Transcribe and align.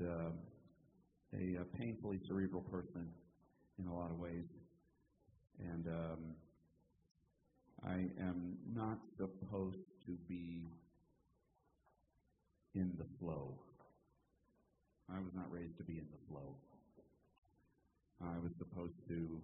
and 0.00 0.36
a, 1.58 1.60
a 1.60 1.64
painfully 1.76 2.20
cerebral 2.26 2.62
person 2.62 3.08
in 3.78 3.86
a 3.86 3.94
lot 3.94 4.10
of 4.10 4.18
ways. 4.18 4.44
And 5.58 5.86
um, 5.86 6.18
I 7.84 7.94
am 8.22 8.56
not 8.74 8.98
supposed 9.16 9.78
to 10.06 10.12
be 10.28 10.66
in 12.74 12.92
the 12.98 13.06
flow. 13.18 13.54
I 15.12 15.18
was 15.18 15.32
not 15.34 15.50
raised 15.50 15.76
to 15.78 15.84
be 15.84 15.94
in 15.94 16.06
the 16.10 16.22
flow. 16.28 16.54
I 18.22 18.38
was 18.42 18.52
supposed 18.58 18.98
to 19.08 19.40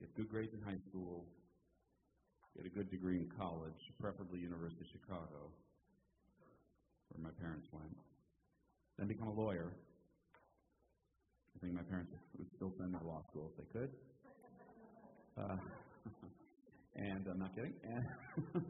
get 0.00 0.14
good 0.16 0.28
grades 0.28 0.52
in 0.52 0.60
high 0.62 0.80
school, 0.88 1.24
get 2.56 2.66
a 2.66 2.68
good 2.68 2.90
degree 2.90 3.16
in 3.16 3.30
college, 3.38 3.78
preferably 4.00 4.40
University 4.40 4.82
of 4.82 4.90
Chicago, 4.90 5.50
where 7.08 7.22
my 7.22 7.30
parents 7.40 7.66
went, 7.72 7.96
then 9.02 9.08
become 9.08 9.26
a 9.26 9.34
lawyer. 9.34 9.72
I 11.56 11.58
think 11.58 11.74
my 11.74 11.82
parents 11.82 12.12
would 12.38 12.46
still 12.54 12.72
send 12.78 12.92
me 12.92 12.98
to 13.02 13.06
law 13.06 13.22
school 13.30 13.50
if 13.50 13.58
they 13.58 13.66
could. 13.74 13.90
Uh, 15.34 15.58
and 16.94 17.26
I'm 17.26 17.40
not 17.40 17.50
kidding. 17.56 17.74
And, 17.82 18.06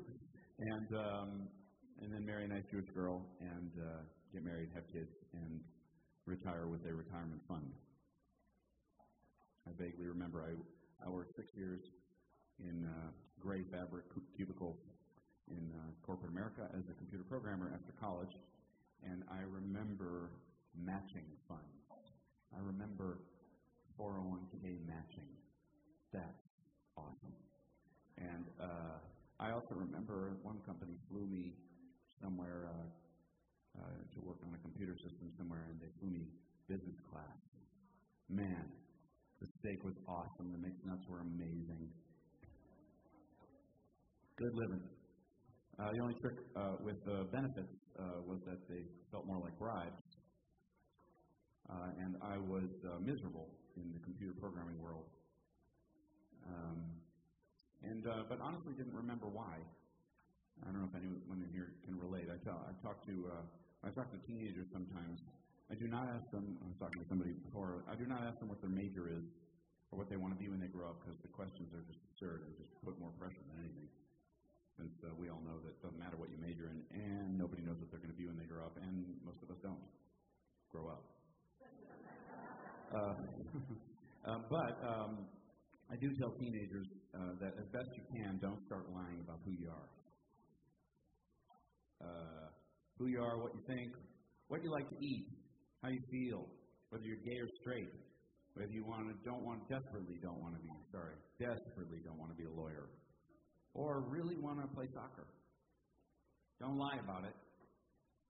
and 0.72 0.88
um, 0.96 1.28
and 2.00 2.08
then 2.08 2.24
marry 2.24 2.44
a 2.44 2.48
nice 2.48 2.64
Jewish 2.70 2.88
girl 2.96 3.20
and 3.40 3.70
uh, 3.76 4.00
get 4.32 4.42
married, 4.42 4.70
have 4.74 4.88
kids, 4.88 5.12
and 5.34 5.60
retire 6.24 6.66
with 6.66 6.80
a 6.88 6.94
retirement 6.94 7.42
fund. 7.46 7.68
I 9.68 9.70
vaguely 9.76 10.06
remember 10.06 10.48
I, 10.48 10.56
I 11.06 11.10
worked 11.10 11.36
six 11.36 11.48
years 11.54 11.80
in 12.58 12.88
uh, 12.88 13.12
gray 13.38 13.64
fabric 13.70 14.04
cubicles 14.34 14.78
in 15.50 15.70
uh, 15.76 15.92
corporate 16.06 16.32
America 16.32 16.72
as 16.72 16.88
a 16.88 16.94
computer 16.96 17.24
programmer 17.28 17.70
after 17.76 17.92
college, 18.00 18.32
and 19.04 19.22
I 19.30 19.42
remember 19.42 20.30
matching 20.76 21.26
funds. 21.48 21.82
I 22.54 22.60
remember 22.60 23.18
401k 23.98 24.78
matching. 24.86 25.30
That's 26.12 26.42
awesome. 26.96 27.36
And 28.18 28.44
uh, 28.60 28.98
I 29.40 29.50
also 29.52 29.74
remember 29.74 30.36
one 30.42 30.60
company 30.66 30.94
flew 31.08 31.26
me 31.26 31.54
somewhere 32.22 32.68
uh, 32.68 32.86
uh, 33.80 33.98
to 34.14 34.18
work 34.20 34.38
on 34.46 34.54
a 34.54 34.60
computer 34.62 34.94
system 35.02 35.32
somewhere, 35.38 35.66
and 35.70 35.80
they 35.80 35.90
flew 36.00 36.10
me 36.10 36.28
business 36.68 36.96
class. 37.10 37.40
Man, 38.28 38.64
the 39.40 39.46
steak 39.58 39.82
was 39.84 39.94
awesome. 40.06 40.52
The 40.52 40.58
mixed 40.58 40.84
nuts 40.86 41.04
were 41.08 41.20
amazing. 41.20 41.90
Good 44.38 44.54
living. 44.54 44.82
Uh, 45.78 45.88
the 45.92 46.00
only 46.02 46.14
trick 46.20 46.36
uh, 46.56 46.76
with 46.84 46.96
the 47.04 47.24
benefits 47.32 47.72
uh, 47.98 48.20
was 48.26 48.38
that 48.46 48.60
they 48.68 48.84
felt 49.10 49.26
more 49.26 49.40
like 49.40 49.58
bribes. 49.58 50.02
Uh, 51.68 51.88
and 52.02 52.18
I 52.18 52.36
was 52.38 52.66
uh, 52.82 52.98
miserable 52.98 53.46
in 53.78 53.94
the 53.94 54.02
computer 54.02 54.34
programming 54.34 54.82
world. 54.82 55.06
Um, 56.50 56.82
and 57.86 58.02
uh, 58.06 58.26
but 58.26 58.42
honestly, 58.42 58.74
didn't 58.74 58.94
remember 58.94 59.30
why. 59.30 59.62
I 60.62 60.70
don't 60.70 60.82
know 60.82 60.90
if 60.90 60.98
anyone 60.98 61.42
in 61.42 61.50
here 61.54 61.74
can 61.86 61.98
relate. 61.98 62.26
I, 62.30 62.38
talk, 62.42 62.58
I 62.66 62.74
talk 62.82 63.02
to 63.06 63.14
uh, 63.30 63.86
I 63.86 63.90
talk 63.94 64.10
to 64.10 64.18
teenagers 64.26 64.66
sometimes. 64.74 65.22
I 65.70 65.74
do 65.78 65.86
not 65.86 66.10
ask 66.10 66.26
them. 66.34 66.58
I 66.62 66.66
was 66.68 66.78
talking 66.82 66.98
to 67.02 67.08
somebody 67.08 67.34
before. 67.46 67.86
I 67.86 67.94
do 67.94 68.06
not 68.06 68.26
ask 68.26 68.38
them 68.42 68.50
what 68.50 68.60
their 68.60 68.70
major 68.70 69.06
is 69.06 69.24
or 69.90 69.98
what 69.98 70.10
they 70.10 70.18
want 70.18 70.34
to 70.34 70.38
be 70.38 70.50
when 70.50 70.58
they 70.58 70.70
grow 70.70 70.90
up 70.90 71.02
because 71.02 71.18
the 71.22 71.32
questions 71.32 71.70
are 71.74 71.82
just 71.86 72.02
absurd 72.12 72.44
and 72.46 72.52
just 72.58 72.70
put 72.82 72.98
more 72.98 73.14
pressure 73.18 73.42
than 73.50 73.62
anything. 73.62 73.88
Since 74.78 74.94
uh, 75.04 75.12
we 75.16 75.28
all 75.28 75.42
know 75.44 75.58
that 75.62 75.78
it 75.78 75.80
doesn't 75.84 76.00
matter 76.00 76.16
what 76.16 76.32
you 76.32 76.38
major 76.40 76.66
in, 76.70 76.80
and 76.96 77.36
nobody 77.36 77.60
knows 77.62 77.76
what 77.78 77.92
they're 77.92 78.02
going 78.02 78.12
to 78.12 78.18
be 78.18 78.26
when 78.26 78.40
they 78.40 78.48
grow 78.48 78.64
up, 78.64 78.76
and 78.80 79.04
most 79.22 79.42
of 79.44 79.52
us 79.52 79.60
don't 79.60 79.80
grow 80.72 80.88
up. 80.88 81.21
Uh, 82.92 83.14
uh, 84.30 84.38
but 84.50 84.86
um, 84.86 85.26
I 85.90 85.96
do 85.96 86.10
tell 86.20 86.32
teenagers 86.38 86.86
uh, 87.14 87.32
that 87.40 87.54
as 87.58 87.66
best 87.72 87.88
you 87.96 88.04
can, 88.20 88.38
don't 88.38 88.60
start 88.66 88.84
lying 88.92 89.20
about 89.24 89.40
who 89.44 89.52
you 89.52 89.68
are 89.68 89.88
uh, 92.02 92.46
who 92.98 93.06
you 93.06 93.20
are, 93.20 93.38
what 93.38 93.54
you 93.54 93.62
think, 93.66 93.92
what 94.48 94.62
you 94.62 94.70
like 94.70 94.88
to 94.90 94.98
eat, 94.98 95.26
how 95.82 95.88
you 95.88 96.02
feel, 96.10 96.46
whether 96.90 97.04
you're 97.04 97.22
gay 97.24 97.38
or 97.40 97.48
straight, 97.60 97.90
whether 98.54 98.70
you 98.70 98.84
want 98.84 99.08
to, 99.08 99.14
don't 99.24 99.44
want, 99.44 99.68
desperately 99.68 100.18
don't 100.22 100.40
want 100.40 100.54
to 100.54 100.60
be, 100.60 100.68
sorry, 100.90 101.16
desperately 101.38 101.98
don't 102.04 102.18
want 102.18 102.30
to 102.30 102.36
be 102.36 102.44
a 102.44 102.52
lawyer, 102.52 102.90
or 103.74 104.04
really 104.08 104.36
want 104.36 104.60
to 104.60 104.68
play 104.74 104.86
soccer. 104.94 105.26
Don't 106.60 106.76
lie 106.76 106.98
about 107.02 107.24
it. 107.24 107.34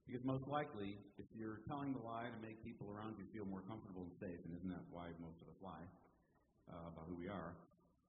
Because 0.03 0.23
most 0.27 0.43
likely, 0.51 0.99
if 1.15 1.25
you're 1.31 1.63
telling 1.67 1.95
the 1.95 2.03
lie 2.03 2.27
to 2.27 2.39
make 2.43 2.59
people 2.59 2.91
around 2.91 3.15
you 3.15 3.23
feel 3.31 3.47
more 3.47 3.63
comfortable 3.63 4.03
and 4.03 4.13
safe, 4.19 4.39
and 4.43 4.51
isn't 4.51 4.71
that 4.71 4.83
why 4.91 5.07
most 5.23 5.39
of 5.39 5.47
us 5.47 5.59
lie 5.63 5.87
uh, 6.67 6.91
about 6.91 7.07
who 7.07 7.15
we 7.15 7.31
are? 7.31 7.55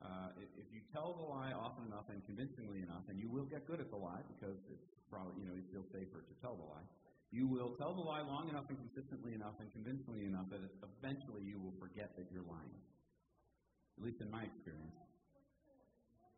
Uh, 0.02 0.34
if 0.58 0.68
you 0.74 0.82
tell 0.90 1.14
the 1.16 1.24
lie 1.24 1.54
often 1.54 1.86
enough 1.86 2.10
and 2.10 2.20
convincingly 2.26 2.82
enough, 2.82 3.06
and 3.06 3.16
you 3.16 3.30
will 3.30 3.46
get 3.46 3.64
good 3.70 3.78
at 3.78 3.88
the 3.94 3.96
lie 3.96 4.20
because 4.26 4.58
it's 4.68 4.90
probably, 5.06 5.38
you 5.38 5.46
know, 5.46 5.54
you 5.54 5.64
feel 5.70 5.86
safer 5.94 6.26
to 6.26 6.34
tell 6.42 6.58
the 6.58 6.66
lie. 6.66 6.86
You 7.34 7.50
will 7.50 7.74
tell 7.78 7.94
the 7.94 8.02
lie 8.04 8.22
long 8.22 8.46
enough 8.46 8.70
and 8.70 8.78
consistently 8.78 9.34
enough 9.34 9.58
and 9.58 9.66
convincingly 9.74 10.26
enough 10.26 10.46
that 10.54 10.62
eventually 10.82 11.42
you 11.42 11.58
will 11.58 11.74
forget 11.82 12.14
that 12.14 12.30
you're 12.30 12.46
lying. 12.46 12.78
At 13.98 14.06
least 14.06 14.22
in 14.22 14.30
my 14.30 14.46
experience. 14.46 14.94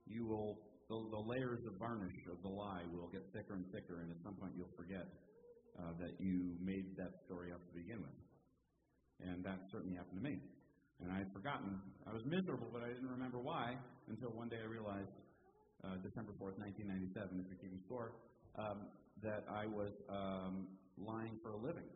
You 0.09 0.25
will, 0.25 0.65
the, 0.89 0.97
the 1.13 1.21
layers 1.21 1.61
of 1.69 1.77
varnish 1.77 2.17
of 2.33 2.41
the 2.41 2.49
lie 2.49 2.89
will 2.89 3.13
get 3.13 3.29
thicker 3.37 3.61
and 3.61 3.69
thicker, 3.77 4.01
and 4.01 4.09
at 4.09 4.21
some 4.25 4.41
point 4.41 4.56
that 6.01 6.21
you 6.21 6.57
made 6.63 6.97
that 6.97 7.13
story 7.27 7.53
up 7.53 7.61
to 7.67 7.73
begin 7.75 8.01
with. 8.01 8.19
And 9.25 9.45
that 9.45 9.65
certainly 9.73 9.97
happened 9.97 10.23
to 10.23 10.25
me. 10.25 10.39
And 11.03 11.13
I 11.13 11.19
had 11.19 11.33
forgotten. 11.33 11.77
I 12.09 12.13
was 12.13 12.25
miserable, 12.25 12.69
but 12.73 12.83
I 12.83 12.89
didn't 12.89 13.11
remember 13.11 13.39
why 13.39 13.77
until 14.09 14.31
one 14.31 14.49
day 14.49 14.61
I 14.63 14.69
realized, 14.69 15.13
uh, 15.85 16.01
December 16.01 16.33
4th, 16.41 16.57
1997, 16.57 17.41
if 17.41 17.47
you're 17.53 17.61
keeping 17.61 17.81
score, 17.85 18.13
um, 18.57 18.89
that 19.23 19.45
I 19.49 19.67
was 19.67 19.93
um, 20.09 20.67
lying 20.97 21.37
for 21.43 21.53
a 21.53 21.61
living 21.61 21.89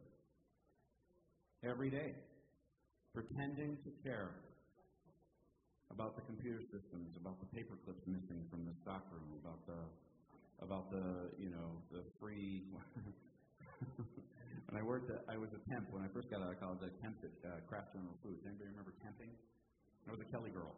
every 1.64 1.90
day, 1.90 2.12
pretending 3.12 3.76
to 3.84 3.90
care 4.04 4.36
about 5.90 6.14
the 6.14 6.22
computer 6.22 6.60
systems, 6.68 7.08
about 7.20 7.40
the 7.40 7.48
paper 7.56 7.76
clips 7.84 8.04
missing 8.06 8.44
from 8.50 8.64
the 8.64 8.72
stockroom, 8.82 9.28
about 9.40 9.64
the 9.66 9.80
about 10.62 10.90
the 10.90 11.32
you 11.38 11.50
know 11.50 11.80
the 11.90 12.04
free 12.20 12.62
when 14.68 14.76
I 14.76 14.84
worked, 14.84 15.08
at, 15.08 15.24
I 15.28 15.36
was 15.36 15.48
a 15.56 15.60
temp 15.72 15.88
when 15.92 16.04
I 16.04 16.08
first 16.12 16.28
got 16.28 16.44
out 16.44 16.52
of 16.52 16.60
college. 16.60 16.80
I 16.84 16.92
temped 17.00 17.24
at 17.24 17.36
uh, 17.44 17.60
Kraft 17.68 17.96
General 17.96 18.16
Foods. 18.20 18.44
Anybody 18.44 18.68
remember 18.72 18.92
temping? 19.00 19.32
I 20.08 20.12
was 20.12 20.20
a 20.20 20.28
Kelly 20.32 20.50
girl, 20.50 20.74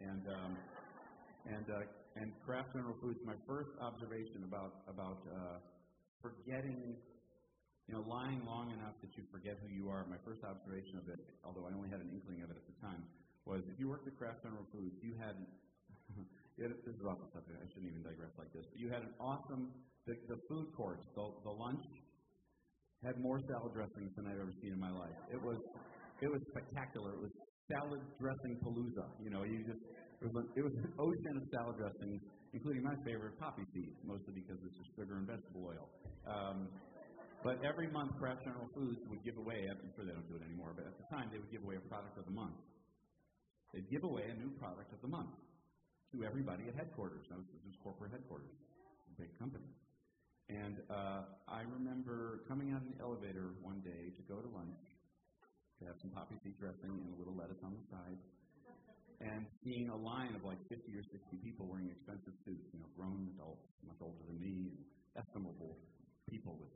and 0.00 0.24
um, 0.28 0.52
and 1.48 1.66
uh, 1.68 2.20
and 2.20 2.32
Kraft 2.44 2.72
General 2.72 2.96
Foods. 3.00 3.20
My 3.24 3.36
first 3.48 3.72
observation 3.80 4.44
about 4.44 4.84
about 4.88 5.20
uh, 5.28 5.58
forgetting, 6.20 6.96
you 7.88 7.92
know, 7.92 8.04
lying 8.04 8.44
long 8.44 8.72
enough 8.72 8.96
that 9.00 9.12
you 9.16 9.24
forget 9.32 9.56
who 9.64 9.68
you 9.72 9.88
are. 9.88 10.04
My 10.08 10.20
first 10.24 10.44
observation 10.44 11.00
of 11.00 11.08
it, 11.08 11.20
although 11.44 11.66
I 11.68 11.72
only 11.72 11.88
had 11.88 12.00
an 12.04 12.12
inkling 12.12 12.44
of 12.44 12.52
it 12.52 12.56
at 12.56 12.66
the 12.68 12.76
time, 12.84 13.04
was 13.44 13.64
if 13.68 13.76
you 13.80 13.88
worked 13.88 14.06
at 14.08 14.16
Kraft 14.16 14.44
General 14.44 14.64
Foods, 14.72 14.96
you 15.00 15.16
had 15.16 15.34
this 16.60 16.94
is 16.94 17.04
off 17.04 17.20
the 17.20 17.30
subject. 17.32 17.58
I 17.58 17.66
shouldn't 17.72 17.90
even 17.90 18.04
digress 18.04 18.32
like 18.36 18.52
this. 18.52 18.64
But 18.68 18.78
you 18.80 18.88
had 18.88 19.02
an 19.02 19.12
awesome 19.20 19.72
the, 20.06 20.14
the 20.30 20.38
food 20.48 20.70
court, 20.76 21.02
the, 21.14 21.26
the 21.42 21.50
lunch 21.50 21.82
had 23.06 23.22
more 23.22 23.38
salad 23.46 23.70
dressings 23.70 24.10
than 24.18 24.26
I've 24.26 24.42
ever 24.42 24.52
seen 24.58 24.74
in 24.74 24.82
my 24.82 24.90
life. 24.90 25.14
It 25.30 25.38
was 25.38 25.62
it 26.18 26.26
was 26.26 26.42
spectacular. 26.50 27.14
It 27.14 27.22
was 27.22 27.32
salad 27.70 28.02
dressing 28.18 28.54
palooza. 28.66 29.06
You 29.22 29.30
know, 29.30 29.46
you 29.46 29.62
just 29.62 29.78
it 30.18 30.26
was, 30.26 30.34
a, 30.34 30.44
it 30.58 30.64
was 30.64 30.74
an 30.80 30.90
ocean 30.98 31.34
of 31.38 31.44
salad 31.54 31.76
dressings, 31.76 32.20
including 32.56 32.82
my 32.82 32.96
favorite 33.04 33.36
poppy 33.38 33.62
seed, 33.76 33.92
mostly 34.02 34.32
because 34.32 34.56
it's 34.64 34.74
just 34.74 34.90
sugar 34.96 35.20
and 35.20 35.28
vegetable 35.28 35.70
oil. 35.70 35.86
Um, 36.24 36.72
but 37.44 37.60
every 37.62 37.92
month, 37.92 38.16
Kraft 38.16 38.42
General 38.42 38.66
Foods 38.74 38.98
would 39.12 39.22
give 39.22 39.36
away. 39.36 39.60
I'm 39.70 39.92
sure 39.94 40.08
they 40.08 40.16
don't 40.16 40.26
do 40.26 40.40
it 40.40 40.44
anymore, 40.48 40.72
but 40.74 40.88
at 40.88 40.96
the 40.96 41.06
time 41.12 41.28
they 41.30 41.38
would 41.38 41.52
give 41.52 41.62
away 41.62 41.76
a 41.78 41.84
product 41.86 42.16
of 42.18 42.24
the 42.24 42.34
month. 42.34 42.58
They'd 43.76 43.86
give 43.92 44.02
away 44.02 44.24
a 44.24 44.36
new 44.40 44.50
product 44.56 44.90
of 44.96 44.98
the 45.04 45.12
month 45.12 45.36
to 46.16 46.24
everybody 46.24 46.64
at 46.66 46.74
headquarters. 46.74 47.28
That 47.28 47.44
this 47.44 47.60
was 47.60 47.76
corporate 47.84 48.16
headquarters, 48.16 48.56
big 49.20 49.30
company. 49.38 49.68
And 50.56 50.80
uh, 50.88 51.28
I 51.52 51.68
remember 51.68 52.40
coming 52.48 52.72
out 52.72 52.80
in 52.80 52.88
the 52.96 53.00
elevator 53.04 53.52
one 53.60 53.84
day 53.84 54.08
to 54.16 54.22
go 54.24 54.40
to 54.40 54.48
lunch, 54.48 54.80
to 55.80 55.82
have 55.84 56.00
some 56.00 56.08
poppy 56.16 56.40
seed 56.40 56.56
dressing 56.56 56.96
and 56.96 57.12
a 57.12 57.18
little 57.20 57.36
lettuce 57.36 57.60
on 57.60 57.76
the 57.76 57.84
side, 57.92 58.16
and 59.20 59.44
seeing 59.60 59.92
a 59.92 59.98
line 59.98 60.32
of 60.32 60.48
like 60.48 60.60
50 60.72 60.96
or 60.96 61.04
60 61.04 61.44
people 61.44 61.68
wearing 61.68 61.92
expensive 61.92 62.32
suits, 62.48 62.64
you 62.72 62.80
know, 62.80 62.88
grown 62.96 63.28
adults, 63.36 63.68
much 63.84 64.00
older 64.00 64.20
than 64.24 64.40
me, 64.40 64.72
and 64.72 64.80
estimable 65.20 65.76
people 66.28 66.56
with 66.56 66.72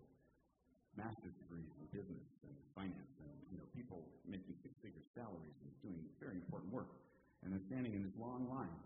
master's 0.96 1.36
degrees 1.40 1.72
in 1.80 1.88
business 1.88 2.26
and 2.44 2.52
finance, 2.76 3.14
and 3.24 3.32
you 3.48 3.56
know, 3.56 3.64
people 3.72 4.04
making 4.28 4.52
six-figure 4.60 5.04
salaries 5.16 5.56
and 5.64 5.72
doing 5.80 6.04
very 6.20 6.36
important 6.36 6.68
work. 6.68 6.92
And 7.40 7.48
they're 7.48 7.64
standing 7.72 7.96
in 7.96 8.04
this 8.04 8.16
long 8.20 8.44
line. 8.52 8.76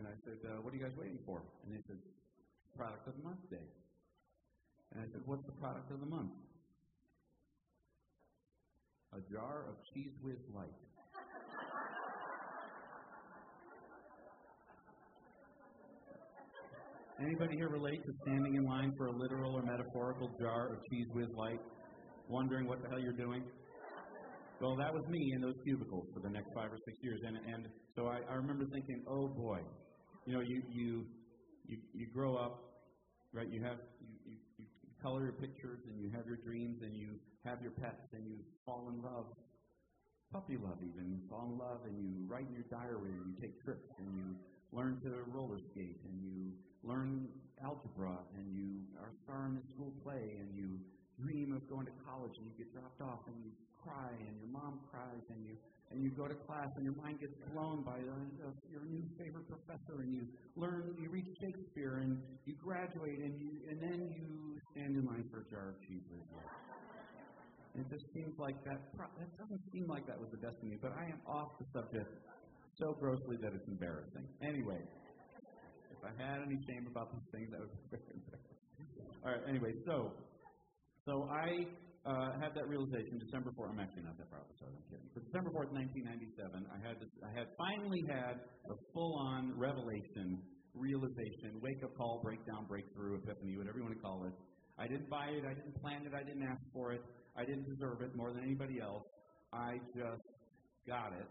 And 0.00 0.08
I 0.08 0.16
said, 0.24 0.40
uh, 0.48 0.64
"What 0.64 0.72
are 0.72 0.76
you 0.80 0.84
guys 0.84 0.96
waiting 0.96 1.20
for?" 1.28 1.44
And 1.64 1.76
they 1.76 1.82
said, 1.84 2.00
"Product 2.72 3.04
of 3.04 3.16
the 3.20 3.24
month 3.26 3.44
day." 3.52 3.68
And 4.92 5.02
I 5.02 5.06
said, 5.12 5.22
What's 5.24 5.44
the 5.46 5.56
product 5.60 5.90
of 5.90 6.00
the 6.00 6.06
month? 6.06 6.32
a 9.12 9.20
jar 9.32 9.66
of 9.68 9.74
Cheez 9.90 10.12
Whiz 10.22 10.38
Light. 10.54 10.70
Anybody 17.20 17.56
here 17.56 17.68
relate 17.68 18.00
to 18.02 18.12
standing 18.22 18.54
in 18.54 18.64
line 18.64 18.92
for 18.96 19.06
a 19.06 19.12
literal 19.12 19.56
or 19.56 19.62
metaphorical 19.62 20.30
jar 20.40 20.68
of 20.68 20.78
Cheez 20.92 21.12
Whiz 21.12 21.26
Light, 21.34 21.58
wondering 22.28 22.68
what 22.68 22.80
the 22.82 22.88
hell 22.88 23.00
you're 23.00 23.12
doing? 23.12 23.42
Well, 24.60 24.76
that 24.76 24.92
was 24.94 25.02
me 25.08 25.32
in 25.34 25.40
those 25.40 25.56
cubicles 25.64 26.06
for 26.14 26.20
the 26.20 26.30
next 26.30 26.48
five 26.54 26.70
or 26.70 26.78
six 26.86 26.96
years, 27.02 27.20
and 27.26 27.36
and 27.36 27.66
so 27.96 28.06
I, 28.06 28.20
I 28.30 28.34
remember 28.34 28.64
thinking, 28.72 29.02
oh 29.08 29.26
boy, 29.28 29.58
you 30.26 30.34
know, 30.34 30.40
you 30.40 30.62
you 30.70 31.06
you 31.66 31.78
you 31.94 32.06
grow 32.14 32.36
up, 32.36 32.60
right? 33.32 33.48
You 33.50 33.62
have 33.64 33.78
you 34.00 34.18
color 35.02 35.24
your 35.24 35.38
pictures, 35.40 35.80
and 35.88 36.00
you 36.00 36.10
have 36.14 36.26
your 36.26 36.36
dreams, 36.36 36.82
and 36.82 36.96
you 36.96 37.16
have 37.44 37.62
your 37.62 37.72
pets, 37.72 38.08
and 38.12 38.24
you 38.28 38.36
fall 38.66 38.88
in 38.92 39.02
love, 39.02 39.26
puppy 40.32 40.56
love 40.56 40.78
even, 40.84 41.10
you 41.10 41.18
fall 41.28 41.48
in 41.50 41.58
love, 41.58 41.80
and 41.88 41.96
you 41.98 42.28
write 42.28 42.46
in 42.46 42.54
your 42.54 42.68
diary, 42.70 43.16
and 43.16 43.32
you 43.32 43.36
take 43.40 43.56
trips, 43.64 43.88
and 43.98 44.08
you 44.14 44.36
learn 44.72 45.00
to 45.02 45.10
roller 45.32 45.58
skate, 45.72 45.98
and 46.04 46.16
you 46.22 46.52
learn 46.84 47.28
algebra, 47.64 48.16
and 48.36 48.46
you 48.54 48.84
are 49.00 49.12
star 49.24 49.46
in 49.48 49.56
the 49.56 49.64
school 49.74 49.92
play, 50.04 50.38
and 50.40 50.54
you 50.54 50.78
dream 51.20 51.52
of 51.52 51.64
going 51.68 51.84
to 51.84 51.92
college, 52.04 52.32
and 52.38 52.46
you 52.46 52.54
get 52.56 52.72
dropped 52.72 53.00
off, 53.00 53.20
and 53.26 53.36
you 53.44 53.50
cry, 53.82 54.12
and 54.12 54.36
your 54.40 54.48
mom 54.52 54.80
cries, 54.90 55.24
and 55.30 55.44
you 55.44 55.56
and 55.90 56.04
you 56.04 56.10
go 56.10 56.28
to 56.28 56.38
class, 56.46 56.70
and 56.76 56.84
your 56.84 56.94
mind 57.02 57.18
gets 57.18 57.34
blown 57.50 57.82
by 57.82 57.98
uh, 57.98 58.46
your 58.70 58.86
new 58.86 59.02
favorite 59.18 59.42
professor, 59.50 60.06
and 60.06 60.14
you 60.14 60.22
learn, 60.54 60.94
you 61.02 61.10
read 61.10 61.26
Shakespeare, 61.42 61.98
and 61.98 62.22
you 62.46 62.54
graduate, 62.62 63.18
and 63.18 63.34
you 63.40 63.50
and 63.68 63.82
then 63.82 64.06
you 64.14 64.49
stand 64.72 64.96
in 64.96 65.04
line 65.06 65.24
for 65.30 65.42
a 65.42 65.46
jar 65.50 65.74
of 65.74 65.78
cheese. 65.86 66.02
It 67.74 67.86
just 67.86 68.06
seems 68.12 68.34
like 68.38 68.58
that. 68.64 68.78
It 68.92 69.30
doesn't 69.38 69.62
seem 69.72 69.86
like 69.86 70.06
that 70.06 70.18
was 70.18 70.30
the 70.34 70.42
destiny, 70.42 70.78
but 70.82 70.92
I 70.92 71.06
am 71.06 71.20
off 71.26 71.54
the 71.58 71.66
subject 71.70 72.10
so 72.78 72.96
grossly 72.98 73.38
that 73.42 73.54
it's 73.54 73.68
embarrassing. 73.68 74.26
Anyway, 74.42 74.82
if 75.90 76.00
I 76.02 76.12
had 76.18 76.42
any 76.42 76.58
shame 76.66 76.88
about 76.90 77.12
these 77.14 77.28
things, 77.30 77.48
that 77.52 77.60
would 77.60 77.70
be 77.70 77.82
very 77.94 78.10
embarrassing. 78.10 78.58
All 79.22 79.30
right. 79.30 79.44
Anyway, 79.46 79.72
so 79.86 80.10
so 81.06 81.28
I 81.30 81.66
uh, 82.04 82.32
had 82.40 82.54
that 82.56 82.66
realization 82.68 83.20
December 83.20 83.52
4th. 83.56 83.70
I'm 83.72 83.80
actually 83.80 84.04
not 84.04 84.16
that 84.16 84.28
proud 84.30 84.44
of 84.44 84.52
this, 84.52 84.60
I'm 84.64 84.84
kidding. 84.88 85.08
But 85.12 85.24
December 85.28 85.50
4th, 85.52 85.72
1997, 85.72 86.66
I 86.72 86.78
had 86.80 86.96
this, 87.00 87.12
I 87.20 87.32
had 87.32 87.48
finally 87.56 88.02
had 88.08 88.40
a 88.68 88.76
full-on 88.92 89.52
revelation, 89.56 90.40
realization, 90.72 91.60
wake-up 91.60 91.92
call, 91.96 92.20
breakdown, 92.24 92.64
breakthrough, 92.68 93.20
epiphany, 93.20 93.56
whatever 93.56 93.78
you 93.80 93.84
want 93.84 93.96
to 93.96 94.04
call 94.04 94.24
it. 94.24 94.34
I 94.80 94.88
didn't 94.88 95.10
buy 95.10 95.28
it. 95.28 95.44
I 95.44 95.54
didn't 95.54 95.76
plan 95.80 96.06
it. 96.06 96.14
I 96.14 96.24
didn't 96.24 96.42
ask 96.42 96.62
for 96.72 96.92
it. 96.92 97.02
I 97.36 97.44
didn't 97.44 97.68
deserve 97.68 98.00
it 98.00 98.16
more 98.16 98.32
than 98.32 98.42
anybody 98.42 98.80
else. 98.80 99.04
I 99.52 99.76
just 99.94 100.24
got 100.88 101.12
it 101.12 101.28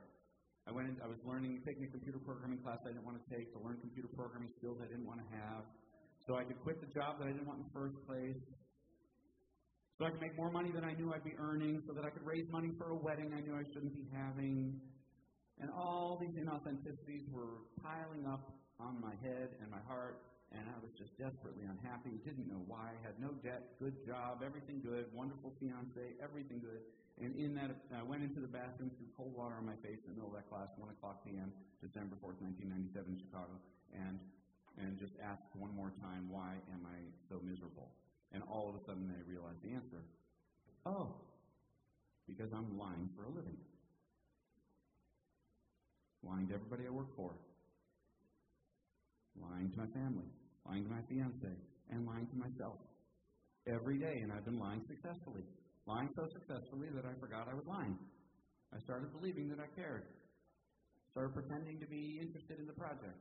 I 0.69 0.72
went. 0.72 0.86
In, 0.86 1.01
I 1.01 1.10
was 1.10 1.18
learning, 1.25 1.66
taking 1.66 1.90
a 1.90 1.90
computer 1.90 2.22
programming 2.22 2.62
class 2.62 2.78
I 2.86 2.94
didn't 2.94 3.06
want 3.06 3.18
to 3.18 3.25
take 3.34 3.50
to 3.57 3.60
learn 3.60 3.81
computer 3.81 4.07
programming 4.13 4.54
skills 4.62 4.78
I 4.78 4.86
didn't 4.86 5.10
want 5.10 5.18
to 5.18 5.25
have, 5.34 5.66
so 6.30 6.38
I 6.38 6.46
could 6.46 6.62
quit 6.62 6.78
the 6.78 6.94
job 6.94 7.18
that 7.18 7.25
I 7.25 7.34
didn't 7.34 7.50
want 7.50 7.66
in 7.66 7.66
the 7.66 7.74
first 7.74 7.98
place, 8.06 8.38
so 9.98 10.06
I 10.06 10.13
could 10.13 10.22
make 10.22 10.38
more 10.38 10.54
money 10.54 10.69
than 10.69 10.86
I 10.86 10.94
knew 10.94 11.10
I'd 11.10 11.25
be 11.25 11.34
earning, 11.42 11.81
so 11.90 11.98
that 11.98 12.06
I 12.06 12.13
could 12.13 12.22
raise 12.22 12.45
money 12.54 12.69
for 12.78 12.94
a 12.94 13.00
wedding 13.02 13.34
I 13.34 13.42
knew 13.42 13.57
I 13.57 13.66
shouldn't 13.74 13.98
be 13.98 14.06
having, 14.13 14.78
and 15.57 15.74
all 15.74 16.22
these 16.22 16.38
inauthenticities 16.38 17.25
were 17.34 17.66
piling 17.81 18.30
up 18.30 18.54
on 18.80 19.02
my 19.02 19.18
head 19.25 19.50
and 19.66 19.72
my 19.74 19.81
heart, 19.90 20.22
and 20.51 20.66
I 20.66 20.78
was 20.81 20.90
just 20.98 21.13
desperately 21.22 21.69
unhappy. 21.69 22.18
Didn't 22.25 22.50
know 22.50 22.62
why. 22.66 22.98
Had 23.06 23.22
no 23.22 23.38
debt, 23.46 23.78
good 23.78 24.01
job, 24.01 24.42
everything 24.42 24.81
good, 24.81 25.06
wonderful 25.13 25.54
fiance, 25.62 26.18
everything 26.18 26.57
good. 26.57 26.81
And 27.22 27.36
in 27.36 27.54
that, 27.60 27.75
I 27.94 28.01
went 28.01 28.24
into 28.24 28.40
the 28.40 28.50
bathroom, 28.50 28.90
threw 28.96 29.06
cold 29.13 29.36
water 29.36 29.54
on 29.60 29.68
my 29.68 29.78
face 29.84 30.00
in 30.07 30.16
the 30.16 30.18
middle 30.18 30.31
of 30.31 30.40
that 30.40 30.48
class, 30.48 30.72
1 30.80 30.90
o'clock 30.90 31.22
p.m., 31.28 31.51
December 31.84 32.16
4th, 32.24 32.40
1997, 32.42 33.12
in 33.12 33.19
Chicago, 33.19 33.60
and, 33.92 34.18
and 34.80 34.96
just 34.96 35.13
asked 35.19 35.51
one 35.54 35.75
more 35.75 35.92
time, 36.00 36.31
why 36.31 36.56
am 36.72 36.88
I 36.88 36.98
so 37.28 37.44
miserable? 37.44 37.92
And 38.31 38.42
all 38.48 38.72
of 38.72 38.80
a 38.80 38.81
sudden, 38.88 39.12
I 39.12 39.19
realized 39.28 39.60
the 39.62 39.75
answer. 39.75 40.00
Oh, 40.88 41.12
because 42.24 42.56
I'm 42.56 42.80
lying 42.80 43.10
for 43.19 43.28
a 43.28 43.31
living. 43.36 43.57
Lying 46.24 46.48
to 46.50 46.56
everybody 46.56 46.88
I 46.88 46.92
work 46.92 47.12
for. 47.19 47.36
Lying 49.41 49.71
to 49.71 49.77
my 49.77 49.88
family. 49.95 50.27
Lying 50.68 50.83
to 50.83 50.89
my 50.89 51.01
fiance. 51.09 51.56
And 51.89 52.06
lying 52.06 52.27
to 52.27 52.38
myself. 52.38 52.77
Every 53.68 54.00
day, 54.00 54.19
and 54.24 54.31
I've 54.31 54.45
been 54.45 54.59
lying 54.59 54.81
successfully 54.88 55.44
lying 55.89 56.13
so 56.13 56.30
successfully 56.30 56.94
that 56.94 57.01
I 57.01 57.18
forgot 57.18 57.50
I 57.50 57.57
was 57.57 57.65
lying. 57.65 57.97
I 58.69 58.77
started 58.86 59.09
believing 59.09 59.50
that 59.50 59.57
I 59.57 59.65
cared. 59.74 60.06
Started 61.09 61.33
pretending 61.33 61.81
to 61.81 61.89
be 61.89 62.21
interested 62.21 62.62
in 62.62 62.69
the 62.69 62.77
project, 62.77 63.18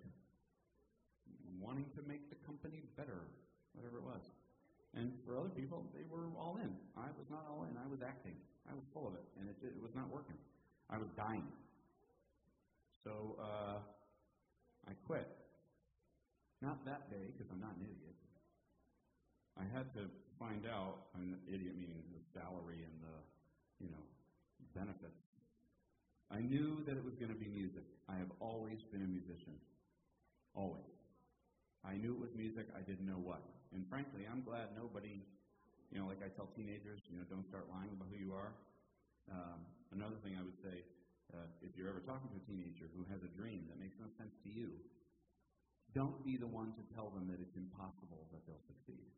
wanting 1.57 1.89
to 1.97 2.05
make 2.05 2.29
the 2.29 2.37
company 2.45 2.85
better, 3.01 3.25
whatever 3.73 3.97
it 3.97 4.05
was. 4.05 4.21
And 4.93 5.17
for 5.25 5.41
other 5.41 5.49
people, 5.49 5.89
they 5.97 6.05
were 6.05 6.29
all 6.37 6.61
in. 6.61 6.77
I 6.93 7.09
was 7.17 7.25
not 7.33 7.49
all 7.49 7.65
in. 7.65 7.73
I 7.81 7.89
was 7.89 8.05
acting. 8.05 8.37
I 8.69 8.77
was 8.77 8.85
full 8.93 9.09
of 9.09 9.17
it, 9.17 9.25
and 9.41 9.49
it, 9.49 9.57
it 9.65 9.81
was 9.81 9.97
not 9.97 10.13
working. 10.13 10.37
I 10.93 10.99
was 11.01 11.09
dying. 11.17 11.49
So 13.05 13.41
uh, 13.41 13.81
I 14.85 14.93
quit. 15.09 15.25
Not 16.59 16.83
that 16.87 17.07
day, 17.11 17.31
because 17.31 17.47
I'm 17.55 17.63
not 17.63 17.79
an 17.79 17.87
idiot. 17.87 18.19
I 19.59 19.67
had 19.75 19.91
to 19.95 20.11
find 20.39 20.67
out, 20.67 21.11
an 21.19 21.39
idiot 21.47 21.75
meaning 21.75 22.03
the 22.15 22.23
salary 22.35 22.83
and 22.83 22.97
the, 23.03 23.17
you 23.83 23.91
know, 23.91 24.05
benefits. 24.75 25.23
I 26.31 26.43
knew 26.43 26.83
that 26.87 26.95
it 26.95 27.03
was 27.03 27.15
going 27.19 27.33
to 27.35 27.39
be 27.39 27.51
music. 27.51 27.87
I 28.07 28.19
have 28.19 28.31
always 28.39 28.83
been 28.95 29.03
a 29.03 29.11
musician. 29.11 29.55
Always. 30.55 30.87
I 31.87 31.95
knew 31.95 32.15
it 32.15 32.21
was 32.21 32.35
music. 32.35 32.71
I 32.75 32.83
didn't 32.83 33.07
know 33.07 33.19
what. 33.19 33.43
And 33.75 33.87
frankly, 33.89 34.27
I'm 34.29 34.43
glad 34.43 34.75
nobody, 34.75 35.25
you 35.91 35.97
know, 35.99 36.07
like 36.07 36.23
I 36.23 36.29
tell 36.35 36.51
teenagers, 36.55 37.03
you 37.09 37.17
know, 37.19 37.27
don't 37.31 37.47
start 37.47 37.67
lying 37.71 37.91
about 37.95 38.11
who 38.13 38.19
you 38.19 38.35
are. 38.35 38.53
Um, 39.31 39.63
another 39.95 40.19
thing 40.23 40.37
I 40.37 40.45
would 40.45 40.59
say, 40.61 40.85
uh, 41.33 41.49
if 41.61 41.77
you're 41.77 41.89
ever 41.89 42.01
talking 42.05 42.29
to 42.33 42.39
a 42.41 42.45
teenager 42.49 42.89
who 42.97 43.05
has 43.13 43.21
a 43.25 43.31
dream 43.37 43.69
that 43.69 43.77
makes 43.81 43.97
no 44.01 44.09
sense 44.17 44.33
to 44.45 44.51
you, 44.51 44.73
don't 45.95 46.21
be 46.25 46.37
the 46.37 46.47
one 46.47 46.73
to 46.77 46.83
tell 46.95 47.09
them 47.11 47.29
that 47.33 47.41
it's 47.41 47.57
impossible 47.57 48.29
that 48.33 48.45
they'll 48.45 48.67
succeed. 48.69 49.09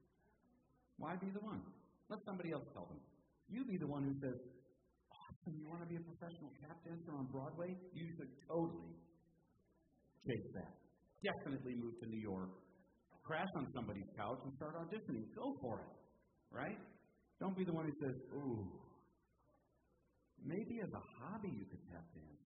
Why 0.98 1.16
be 1.16 1.30
the 1.30 1.42
one? 1.42 1.62
Let 2.08 2.20
somebody 2.26 2.52
else 2.52 2.66
tell 2.74 2.86
them. 2.86 3.00
You 3.48 3.64
be 3.64 3.76
the 3.76 3.86
one 3.86 4.04
who 4.04 4.14
says, 4.22 4.38
Awesome, 5.10 5.58
you 5.58 5.66
want 5.66 5.82
to 5.82 5.90
be 5.90 5.96
a 5.98 6.04
professional 6.04 6.50
tap 6.62 6.78
dancer 6.86 7.10
on 7.16 7.26
Broadway? 7.32 7.74
You 7.94 8.06
should 8.14 8.30
totally 8.46 8.94
chase 10.26 10.50
that. 10.54 10.74
Definitely 11.22 11.74
move 11.74 11.98
to 12.00 12.06
New 12.06 12.20
York, 12.20 12.50
crash 13.24 13.50
on 13.56 13.66
somebody's 13.74 14.06
couch, 14.16 14.38
and 14.44 14.52
start 14.56 14.78
auditioning. 14.78 15.26
Go 15.34 15.56
for 15.60 15.80
it. 15.80 15.92
Right? 16.54 16.78
Don't 17.40 17.56
be 17.56 17.64
the 17.64 17.72
one 17.72 17.86
who 17.86 17.94
says, 18.04 18.16
Ooh, 18.34 18.68
maybe 20.44 20.80
as 20.82 20.90
a 20.92 21.02
hobby 21.18 21.50
you 21.50 21.64
could 21.66 21.82
tap 21.90 22.04
dance. 22.14 22.44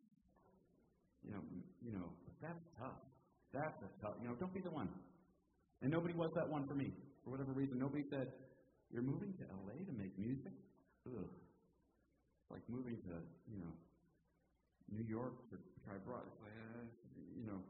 You 1.24 1.30
know, 1.32 1.42
you 1.80 1.92
know, 1.92 2.08
but 2.26 2.34
that's 2.42 2.64
tough. 2.78 3.11
That's 3.52 3.78
a 3.82 3.90
tough. 4.00 4.14
You 4.22 4.28
know, 4.28 4.34
don't 4.34 4.54
be 4.54 4.60
the 4.60 4.70
one. 4.70 4.88
And 5.82 5.90
nobody 5.90 6.14
was 6.14 6.30
that 6.34 6.48
one 6.48 6.66
for 6.66 6.74
me 6.74 6.92
for 7.24 7.30
whatever 7.30 7.52
reason, 7.52 7.78
nobody 7.78 8.04
said, 8.10 8.28
You're 8.90 9.02
moving 9.02 9.32
to 9.38 9.44
LA 9.46 9.78
to 9.86 9.92
make 9.94 10.18
music? 10.18 10.52
Ugh. 11.06 11.22
It's 11.22 12.50
like 12.50 12.62
moving 12.68 12.96
to, 13.06 13.14
you 13.50 13.58
know, 13.58 13.72
New 14.90 15.06
York 15.06 15.34
to 15.50 15.56
try 15.86 15.94
broad. 16.04 16.26
It's 16.26 16.42
like, 16.42 16.52
uh, 16.52 16.84
you 17.38 17.46
know, 17.46 17.62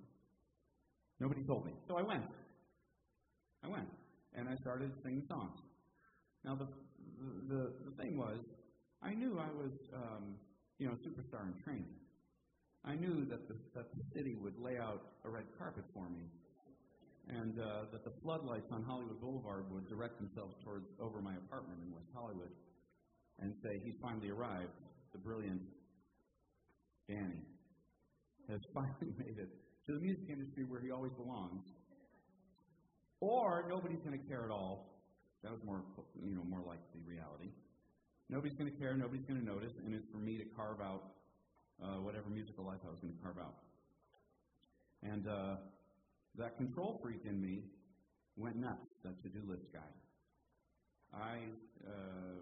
nobody 1.21 1.43
told 1.45 1.67
me. 1.67 1.73
So 1.87 1.97
I 1.97 2.03
went. 2.03 2.25
I 3.65 3.69
went. 3.69 3.89
And 4.35 4.49
I 4.49 4.57
started 4.57 4.91
singing 5.05 5.23
songs. 5.29 5.61
Now, 6.45 6.57
the, 6.57 6.67
the, 7.49 7.73
the 7.85 8.03
thing 8.03 8.17
was, 8.17 8.41
I 9.03 9.15
knew 9.15 9.39
I 9.39 9.53
was, 9.55 9.73
um, 9.95 10.35
you 10.79 10.87
know, 10.87 10.95
a 10.95 11.01
superstar 11.07 11.47
in 11.47 11.55
training. 11.63 11.93
I 12.85 12.95
knew 12.95 13.25
that 13.31 13.47
the, 13.47 13.55
that 13.75 13.95
the 13.95 14.03
city 14.15 14.35
would 14.35 14.59
lay 14.59 14.77
out 14.77 15.03
a 15.25 15.31
red 15.31 15.45
carpet 15.59 15.85
for 15.95 16.09
me 16.11 16.27
and 17.29 17.59
uh, 17.61 17.87
that 17.93 18.05
the 18.05 18.11
floodlights 18.23 18.67
on 18.73 18.83
Hollywood 18.83 19.21
Boulevard 19.21 19.71
would 19.71 19.89
direct 19.89 20.19
themselves 20.19 20.57
towards 20.65 20.87
over 21.01 21.23
my 21.23 21.35
apartment 21.47 21.79
in 21.87 21.95
West 21.95 22.11
Hollywood 22.13 22.51
and 23.41 23.55
say, 23.63 23.81
He's 23.85 23.95
finally 24.03 24.31
arrived. 24.31 24.75
The 25.13 25.19
brilliant 25.19 25.63
Danny 27.09 27.47
has 28.49 28.61
finally 28.75 29.15
made 29.19 29.39
it 29.39 29.51
to 29.87 29.93
the 29.93 30.01
music 30.01 30.25
industry 30.29 30.65
where 30.65 30.81
he 30.81 30.91
always 30.91 31.13
belongs. 31.13 31.63
Or 33.21 33.65
nobody's 33.69 34.01
going 34.01 34.19
to 34.19 34.27
care 34.27 34.45
at 34.45 34.51
all. 34.51 34.99
That 35.45 35.53
was 35.53 35.61
more, 35.65 35.83
you 36.25 36.35
know, 36.35 36.43
more 36.43 36.63
like 36.67 36.81
the 36.95 36.99
reality. 37.07 37.55
Nobody's 38.29 38.59
going 38.59 38.71
to 38.71 38.79
care. 38.79 38.95
Nobody's 38.95 39.27
going 39.27 39.39
to 39.39 39.47
notice, 39.47 39.73
and 39.85 39.95
it's 39.95 40.07
for 40.11 40.19
me 40.19 40.39
to 40.39 40.45
carve 40.57 40.81
out 40.81 41.03
uh, 41.83 42.01
whatever 42.01 42.29
musical 42.31 42.65
life 42.65 42.79
I 42.87 42.91
was 42.91 42.99
going 43.01 43.15
to 43.15 43.23
carve 43.23 43.39
out. 43.39 43.57
And 45.03 45.27
uh, 45.27 45.57
that 46.39 46.57
control 46.57 47.01
freak 47.03 47.23
in 47.29 47.41
me 47.41 47.65
went 48.37 48.57
nuts, 48.57 48.87
that 49.05 49.23
to 49.23 49.29
do 49.29 49.41
list 49.49 49.67
guy. 49.73 49.81
I, 51.13 51.39
uh, 51.87 52.41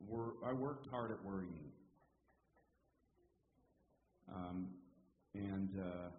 wor- 0.00 0.34
I 0.44 0.52
worked 0.52 0.88
hard 0.90 1.10
at 1.10 1.22
worrying. 1.24 1.72
Um, 4.34 4.68
and 5.34 5.70
uh, 5.78 6.10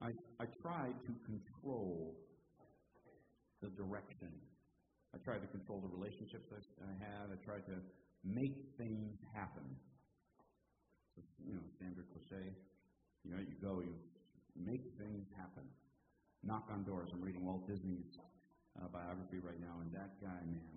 I, 0.00 0.08
I 0.40 0.46
try 0.62 0.88
to 0.88 1.12
control 1.24 2.16
the 3.62 3.68
direction. 3.68 4.32
I 5.14 5.18
try 5.24 5.38
to 5.38 5.46
control 5.46 5.80
the 5.80 5.88
relationships 5.88 6.48
I, 6.52 6.84
I 6.84 6.92
have. 7.04 7.30
I 7.30 7.44
try 7.44 7.56
to 7.56 7.80
make 8.24 8.56
things 8.76 9.16
happen. 9.34 9.64
You 11.42 11.54
know, 11.56 11.66
standard 11.76 12.06
cliche. 12.12 12.52
You 13.24 13.34
know, 13.34 13.40
you 13.42 13.56
go, 13.62 13.82
you 13.82 13.94
make 14.54 14.84
things 15.00 15.26
happen. 15.36 15.64
Knock 16.44 16.68
on 16.70 16.84
doors. 16.84 17.10
I'm 17.12 17.20
reading 17.20 17.44
Walt 17.44 17.66
Disney's 17.66 18.16
uh, 18.78 18.88
biography 18.92 19.40
right 19.42 19.58
now, 19.58 19.80
and 19.82 19.90
that 19.92 20.14
guy, 20.20 20.38
man, 20.46 20.76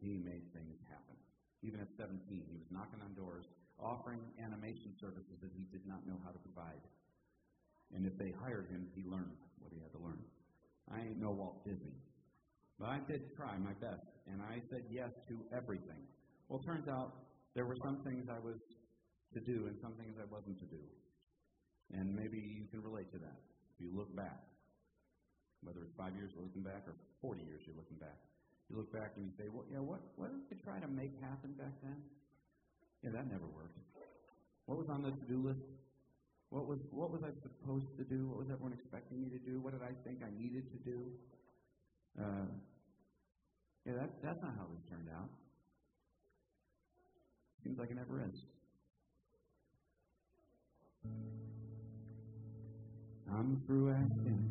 he 0.00 0.18
made 0.18 0.50
things 0.52 0.80
happen. 0.90 1.16
Even 1.62 1.80
at 1.80 1.88
17, 1.96 2.20
he 2.28 2.56
was 2.58 2.68
knocking 2.68 3.00
on 3.00 3.14
doors, 3.14 3.46
offering 3.80 4.20
animation 4.42 4.92
services 5.00 5.38
that 5.40 5.52
he 5.54 5.64
did 5.72 5.86
not 5.86 6.04
know 6.06 6.18
how 6.24 6.32
to 6.32 6.40
provide. 6.42 6.82
And 7.94 8.04
if 8.04 8.18
they 8.18 8.34
hired 8.42 8.68
him, 8.68 8.88
he 8.92 9.04
learned 9.06 9.38
what 9.60 9.72
he 9.72 9.80
had 9.80 9.92
to 9.92 10.02
learn. 10.02 10.20
I 10.90 11.00
ain't 11.00 11.20
no 11.20 11.30
Walt 11.30 11.64
Disney. 11.64 11.96
But 12.78 12.88
I 12.88 12.98
did 13.06 13.34
try 13.36 13.56
my 13.56 13.72
best, 13.80 14.04
and 14.26 14.42
I 14.42 14.60
said 14.68 14.84
yes 14.90 15.10
to 15.28 15.38
everything. 15.54 16.02
Well, 16.48 16.60
turns 16.60 16.88
out 16.88 17.14
there 17.54 17.64
were 17.64 17.78
some 17.82 18.02
things 18.02 18.26
I 18.28 18.42
was 18.42 18.58
to 19.34 19.42
do 19.42 19.66
and 19.66 19.76
some 19.82 19.94
things 19.98 20.16
I 20.16 20.26
wasn't 20.30 20.58
to 20.62 20.68
do. 20.70 20.82
And 21.92 22.14
maybe 22.14 22.38
you 22.38 22.64
can 22.70 22.80
relate 22.80 23.10
to 23.12 23.18
that 23.18 23.38
if 23.74 23.76
you 23.82 23.90
look 23.92 24.14
back. 24.16 24.40
Whether 25.62 25.82
it's 25.82 25.96
five 25.98 26.14
years 26.16 26.32
you're 26.32 26.44
looking 26.44 26.64
back 26.64 26.86
or 26.86 26.94
40 27.20 27.42
years 27.42 27.60
you're 27.66 27.76
looking 27.76 27.98
back. 27.98 28.16
You 28.70 28.80
look 28.80 28.92
back 28.92 29.16
and 29.16 29.28
you 29.28 29.32
say, 29.36 29.52
well, 29.52 29.66
yeah, 29.68 29.82
what, 29.82 30.00
what 30.16 30.32
did 30.32 30.44
they 30.48 30.60
try 30.64 30.80
to 30.80 30.88
make 30.88 31.12
happen 31.20 31.52
back 31.60 31.74
then? 31.84 31.98
Yeah, 33.04 33.12
that 33.12 33.28
never 33.28 33.44
worked. 33.52 33.76
What 34.64 34.80
was 34.80 34.88
on 34.88 35.04
the 35.04 35.12
to-do 35.12 35.44
list? 35.44 35.60
What 36.48 36.64
was, 36.64 36.78
what 36.90 37.10
was 37.10 37.20
I 37.20 37.32
supposed 37.44 37.92
to 37.98 38.04
do? 38.04 38.28
What 38.28 38.38
was 38.38 38.48
everyone 38.48 38.72
expecting 38.72 39.20
me 39.20 39.28
to 39.28 39.40
do? 39.42 39.60
What 39.60 39.76
did 39.76 39.84
I 39.84 39.92
think 40.06 40.24
I 40.24 40.32
needed 40.32 40.64
to 40.72 40.78
do? 40.80 40.98
Uh, 42.16 42.48
yeah, 43.84 44.00
that, 44.00 44.10
that's 44.22 44.40
not 44.40 44.54
how 44.56 44.64
this 44.72 44.80
turned 44.88 45.08
out. 45.12 45.28
Seems 47.64 47.78
like 47.78 47.90
it 47.90 47.96
never 47.96 48.20
is. 48.20 48.36
I'm 53.36 53.60
through 53.66 53.90
asking 53.90 54.48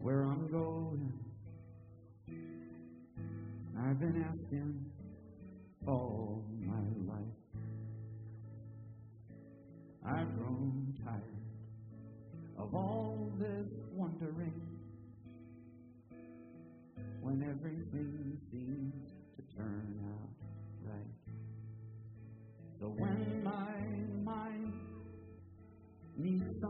where 0.00 0.22
I'm 0.22 0.48
going. 0.50 1.12
I've 3.78 4.00
been 4.00 4.24
asking 4.26 4.86
all 5.86 6.42
my 6.60 7.12
life. 7.12 7.20
I've 10.06 10.34
grown 10.38 10.94
tired 11.04 11.22
of 12.58 12.74
all 12.74 13.30
this 13.38 13.66
wondering 13.92 14.62
when 17.20 17.42
everything 17.42 18.38
seems 18.50 18.94
to 19.36 19.56
turn 19.56 20.00
out 20.08 20.90
right. 20.90 21.16
So 22.80 22.86
when 22.86 23.44
my 23.44 24.05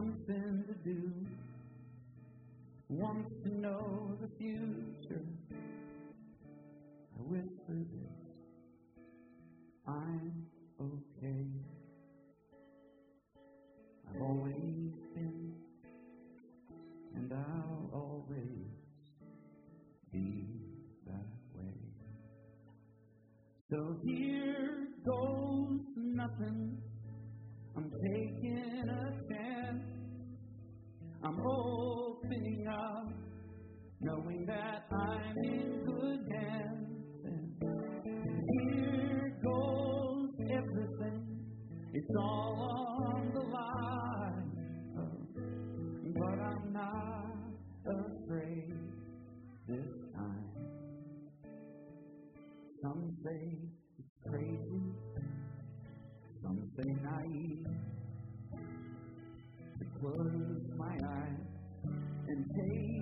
something 0.07 0.65
to 0.69 0.75
do, 0.89 1.13
wants 2.89 3.31
to 3.43 3.49
know 3.49 4.17
the 4.21 4.29
future, 4.39 5.25
I 7.19 7.23
whisper 7.23 7.75
this 7.91 8.13
I'm 9.87 10.47
okay. 10.81 11.47
I've 14.09 14.23
always 14.23 14.93
been, 15.15 15.55
and 17.15 17.33
I'll 17.33 17.91
always 17.93 18.69
be 20.13 20.47
that 21.07 21.57
way. 21.57 21.75
So 23.71 23.97
here 24.05 24.89
goes 25.05 25.81
nothing. 25.97 26.79
I'm 27.77 27.91
taking. 28.03 28.86
Opening 31.47 32.67
up, 32.69 33.09
knowing 34.01 34.47
that 34.47 34.85
I'm 34.93 35.37
in 35.45 35.85
good 35.85 36.21
hands. 36.33 37.25
And 37.25 37.63
here 38.51 39.39
goes 39.45 40.31
everything. 40.51 41.23
It's 41.93 42.17
all 42.19 43.13
on 43.15 43.33
the 43.35 43.41
line. 43.41 44.53
But 46.15 46.39
I'm 46.41 46.73
not 46.73 47.37
afraid 47.87 48.75
this 49.69 49.87
time. 50.15 50.51
Some 52.83 53.17
say 53.25 53.59
it's 53.99 54.15
crazy, 54.29 54.83
some 56.43 56.71
say 56.77 56.91
naive. 57.03 57.67
Eyes 60.07 60.36
and 62.59 62.96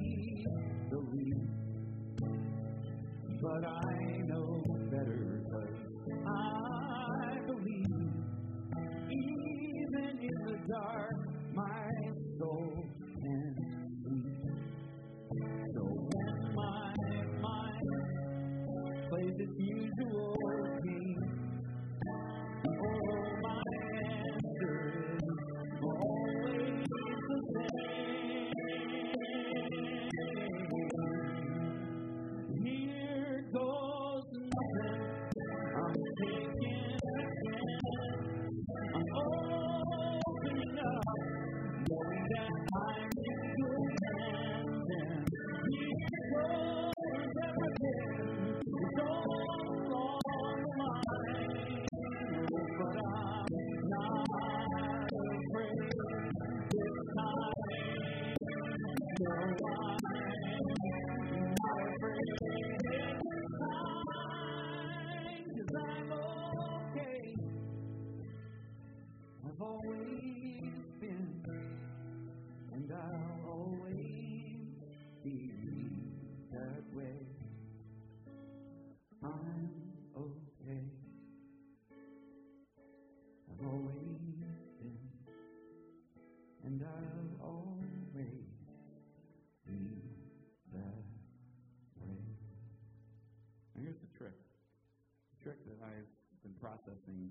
been 97.06 97.30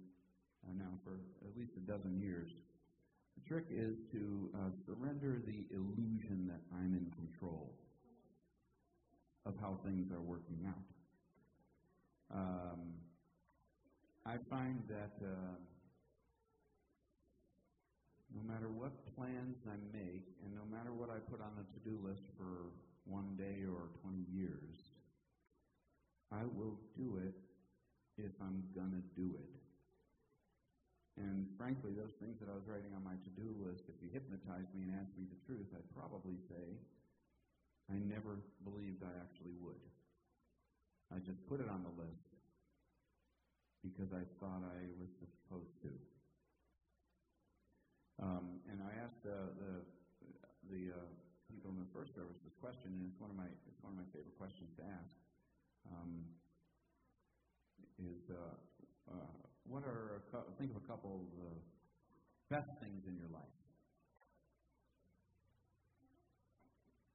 uh, 0.66 0.74
now 0.78 0.94
for 1.04 1.20
at 1.46 1.58
least 1.58 1.72
a 1.78 1.84
dozen 1.92 2.20
years. 2.20 2.50
The 3.38 3.50
trick 3.50 3.66
is 3.70 3.98
to 4.12 4.50
uh, 4.56 4.70
surrender 4.86 5.42
the 5.46 5.66
illusion 5.74 6.48
that 6.48 6.62
I'm 6.78 6.94
in 6.94 7.12
control 7.18 7.74
of 9.46 9.54
how 9.60 9.78
things 9.84 10.12
are 10.12 10.22
working 10.22 10.66
out. 10.68 10.88
Um, 12.34 12.80
I 14.26 14.38
find 14.50 14.84
that 14.88 15.12
uh, 15.26 15.58
no 18.34 18.42
matter 18.42 18.70
what 18.70 18.92
plans 19.16 19.58
I 19.68 19.78
make, 19.92 20.24
and 20.44 20.56
no 20.56 20.66
matter 20.70 20.94
what 20.94 21.10
I 21.10 21.20
put 21.30 21.42
on 21.42 21.52
the 21.58 21.64
to 21.64 21.80
do 21.84 22.00
list 22.08 22.24
for 22.38 22.72
one 23.06 23.36
day 23.38 23.66
or 23.68 23.90
20 24.02 24.24
years, 24.32 24.80
I 26.32 26.44
will 26.56 26.78
do 26.98 27.18
it 27.18 27.36
if 28.18 28.32
I'm 28.42 28.64
going 28.74 28.92
to 28.92 29.04
do 29.20 29.36
it. 29.38 29.63
And 31.14 31.46
frankly, 31.62 31.94
those 31.94 32.18
things 32.18 32.42
that 32.42 32.50
I 32.50 32.58
was 32.58 32.66
writing 32.66 32.90
on 32.98 33.06
my 33.06 33.14
to 33.14 33.32
do 33.38 33.54
list, 33.62 33.86
if 33.86 34.02
you 34.02 34.10
hypnotized 34.10 34.74
me 34.74 34.90
and 34.90 34.98
asked 34.98 35.14
me 35.14 35.30
the 35.30 35.38
truth, 35.46 35.70
I'd 35.70 35.86
probably 35.94 36.42
say, 36.50 36.66
I 37.94 38.02
never 38.02 38.42
believed 38.66 39.06
I 39.06 39.14
actually 39.22 39.54
would. 39.62 39.78
I 41.14 41.22
just 41.22 41.46
put 41.46 41.62
it 41.62 41.70
on 41.70 41.86
the 41.86 41.94
list 41.94 42.34
because 43.86 44.10
I 44.10 44.26
thought 44.42 44.66
I 44.66 44.80
was 44.98 45.12
supposed 45.22 45.78
to. 45.86 45.94
Um, 48.24 48.64
and 48.72 48.82
I 48.82 48.94
asked 49.04 49.22
uh, 49.28 49.54
the 49.60 49.74
the 50.72 50.96
uh, 50.96 51.10
people 51.52 51.70
in 51.76 51.78
the 51.78 51.92
first 51.92 52.16
service 52.16 52.40
this 52.42 52.56
question, 52.58 52.96
and 52.96 53.04
it's 53.06 53.20
one 53.20 53.30
of 53.30 53.38
my 53.38 53.50
it's 53.68 53.82
one 53.84 53.94
of 53.94 54.00
my 54.00 54.08
favorite 54.16 54.38
questions 54.40 54.72
to 54.80 54.84
ask. 54.88 55.14
Um, 55.92 56.24
is 58.00 58.24
uh, 58.32 58.56
what 59.74 59.82
are 59.90 60.22
a, 60.38 60.54
think 60.62 60.70
of 60.70 60.78
a 60.78 60.86
couple 60.86 61.26
of 61.26 61.34
the 61.34 61.50
best 62.54 62.70
things 62.80 63.10
in 63.10 63.18
your 63.18 63.28
life? 63.34 63.58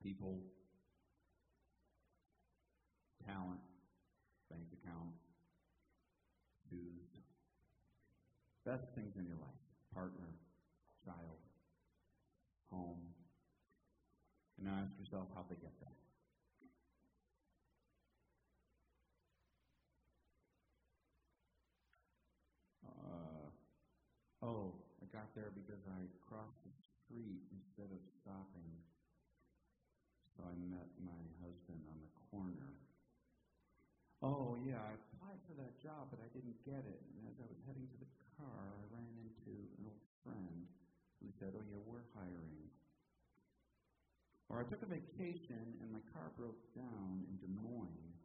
People, 0.02 0.42
talent, 3.24 3.62
bank 4.50 4.66
account, 4.74 5.14
shoes. 6.68 7.06
Best 8.66 8.90
things 8.96 9.14
in 9.16 9.24
your 9.24 9.38
life: 9.38 9.62
partner, 9.94 10.34
child, 11.06 11.38
home. 12.72 12.98
And 14.58 14.66
now 14.66 14.82
ask 14.82 14.90
yourself 14.98 15.28
how 15.32 15.44
they 15.48 15.54
get 15.54 15.78
there. 15.78 15.94
Oh, 24.48 24.72
I 25.04 25.06
got 25.12 25.28
there 25.36 25.52
because 25.52 25.84
I 25.92 26.08
crossed 26.24 26.64
the 26.64 26.72
street 26.72 27.44
instead 27.52 27.92
of 27.92 28.00
stopping. 28.16 28.72
So 30.32 30.40
I 30.48 30.56
met 30.72 30.88
my 31.04 31.20
husband 31.44 31.84
on 31.84 32.00
the 32.00 32.12
corner. 32.32 32.72
Oh, 34.24 34.56
yeah, 34.64 34.80
I 34.80 34.96
applied 34.96 35.44
for 35.44 35.52
that 35.60 35.76
job, 35.84 36.08
but 36.08 36.24
I 36.24 36.32
didn't 36.32 36.56
get 36.64 36.80
it. 36.80 37.04
And 37.20 37.28
as 37.28 37.36
I 37.36 37.44
was 37.44 37.60
heading 37.68 37.92
to 37.92 37.98
the 38.00 38.08
car, 38.40 38.72
I 38.72 38.88
ran 38.88 39.12
into 39.20 39.52
an 39.52 39.84
old 39.84 40.00
friend 40.24 40.64
who 41.20 41.28
said, 41.36 41.52
Oh, 41.52 41.66
yeah, 41.68 41.84
we're 41.84 42.08
hiring. 42.16 42.72
Or 44.48 44.64
I 44.64 44.64
took 44.64 44.80
a 44.80 44.88
vacation 44.88 45.76
and 45.84 45.92
my 45.92 46.00
car 46.16 46.32
broke 46.40 46.64
down 46.72 47.28
in 47.28 47.36
Des 47.36 47.52
Moines, 47.52 48.16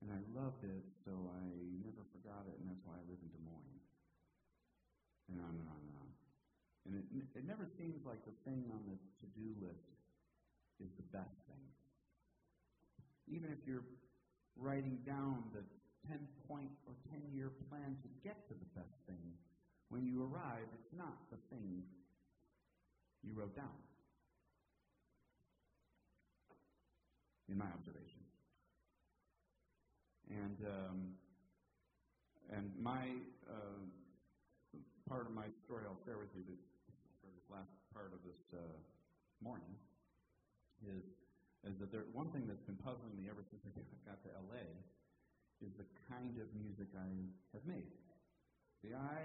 and 0.00 0.08
I 0.08 0.20
loved 0.32 0.64
it, 0.64 0.88
so 1.04 1.12
I 1.12 1.44
never 1.84 2.08
forgot 2.16 2.48
it, 2.48 2.56
and 2.56 2.72
that's 2.72 2.80
why 2.88 2.96
I 2.96 3.04
live 3.04 3.20
in 3.20 3.28
Des 3.36 3.44
Moines 3.44 3.75
and 5.30 5.42
on 5.42 5.54
and 5.54 5.66
on 5.66 5.80
and 5.82 5.94
on. 5.98 6.08
And 6.86 6.92
it, 7.02 7.06
it 7.34 7.44
never 7.46 7.66
seems 7.78 8.06
like 8.06 8.22
the 8.22 8.36
thing 8.46 8.70
on 8.70 8.82
the 8.86 8.94
to 8.94 9.26
do 9.34 9.54
list 9.58 9.90
is 10.78 10.90
the 10.96 11.06
best 11.10 11.34
thing. 11.50 11.64
Even 13.26 13.50
if 13.50 13.58
you're 13.66 13.86
writing 14.54 14.98
down 15.02 15.42
the 15.50 15.64
10 16.06 16.18
point 16.46 16.70
or 16.86 16.94
10 17.10 17.20
year 17.34 17.50
plan 17.68 17.98
to 18.02 18.08
get 18.22 18.46
to 18.48 18.54
the 18.54 18.70
best 18.78 18.94
thing, 19.06 19.34
when 19.88 20.06
you 20.06 20.22
arrive, 20.22 20.66
it's 20.74 20.92
not 20.94 21.18
the 21.30 21.38
thing 21.50 21.82
you 23.22 23.32
wrote 23.34 23.54
down. 23.56 23.78
In 27.48 27.58
my 27.58 27.66
observation. 27.66 28.22
And, 30.30 30.58
um, 30.66 30.98
and 32.50 32.70
my 32.78 33.06
part 35.06 35.26
of 35.26 35.32
my 35.32 35.46
story 35.62 35.86
I'll 35.86 36.02
share 36.02 36.18
with 36.18 36.34
you 36.34 36.42
this, 36.42 36.58
for 37.22 37.30
this 37.30 37.46
last 37.46 37.70
part 37.94 38.10
of 38.10 38.18
this 38.26 38.42
uh, 38.50 38.58
morning 39.38 39.70
is 40.82 41.06
is 41.66 41.74
that 41.82 41.90
there, 41.90 42.06
one 42.14 42.30
thing 42.30 42.46
that's 42.46 42.62
been 42.62 42.78
puzzling 42.78 43.10
me 43.18 43.26
ever 43.26 43.42
since 43.42 43.58
I 43.66 43.74
got 44.06 44.22
to 44.22 44.30
LA 44.50 44.66
is 45.58 45.74
the 45.74 45.86
kind 46.06 46.38
of 46.38 46.46
music 46.54 46.86
I 46.94 47.10
have 47.54 47.64
made. 47.66 47.90
See, 48.82 48.94
I 48.94 49.18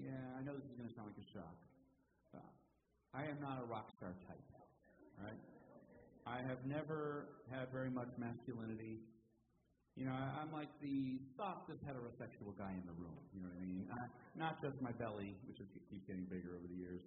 yeah, 0.00 0.36
I 0.36 0.44
know 0.44 0.52
this 0.56 0.68
is 0.68 0.76
going 0.76 0.88
to 0.88 0.96
sound 0.96 1.12
like 1.12 1.20
a 1.20 1.28
shock. 1.32 1.56
Uh, 2.36 2.52
I 3.12 3.28
am 3.28 3.40
not 3.40 3.60
a 3.60 3.66
rock 3.68 3.92
star 3.96 4.12
type, 4.28 4.48
right? 5.20 5.40
I 6.24 6.40
have 6.44 6.64
never 6.64 7.28
had 7.52 7.68
very 7.72 7.90
much 7.90 8.08
masculinity. 8.16 9.00
You 9.92 10.08
know, 10.08 10.16
I'm 10.16 10.48
like 10.56 10.72
the 10.80 11.20
softest 11.36 11.84
heterosexual 11.84 12.56
guy 12.56 12.72
in 12.72 12.84
the 12.88 12.96
room. 12.96 13.20
You 13.36 13.44
know 13.44 13.52
what 13.52 13.60
I 13.60 13.64
mean? 13.68 13.84
Uh, 13.92 14.08
not 14.40 14.56
just 14.64 14.80
my 14.80 14.90
belly, 14.96 15.36
which 15.44 15.60
is, 15.60 15.68
keeps 15.92 16.08
getting 16.08 16.24
bigger 16.24 16.56
over 16.56 16.64
the 16.64 16.80
years, 16.80 17.04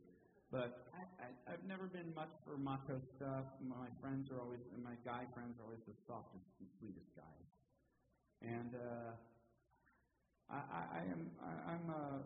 but 0.53 0.85
I, 0.93 1.01
I, 1.17 1.27
I've 1.49 1.65
never 1.65 1.89
been 1.89 2.13
much 2.13 2.29
for 2.45 2.61
macho 2.61 3.01
stuff. 3.17 3.49
My 3.57 3.89
friends 3.97 4.29
are 4.29 4.37
always, 4.37 4.61
my 4.85 4.93
guy 5.01 5.25
friends 5.33 5.57
are 5.57 5.65
always 5.65 5.81
the 5.89 5.97
softest 6.05 6.45
and 6.61 6.69
sweetest 6.77 7.09
guys. 7.17 7.49
And 8.45 8.77
uh, 8.77 9.17
I, 10.53 10.61
I, 10.61 10.81
I 10.85 11.03
am, 11.09 11.21
I, 11.41 11.53
I'm, 11.73 11.85
uh, 11.89 12.21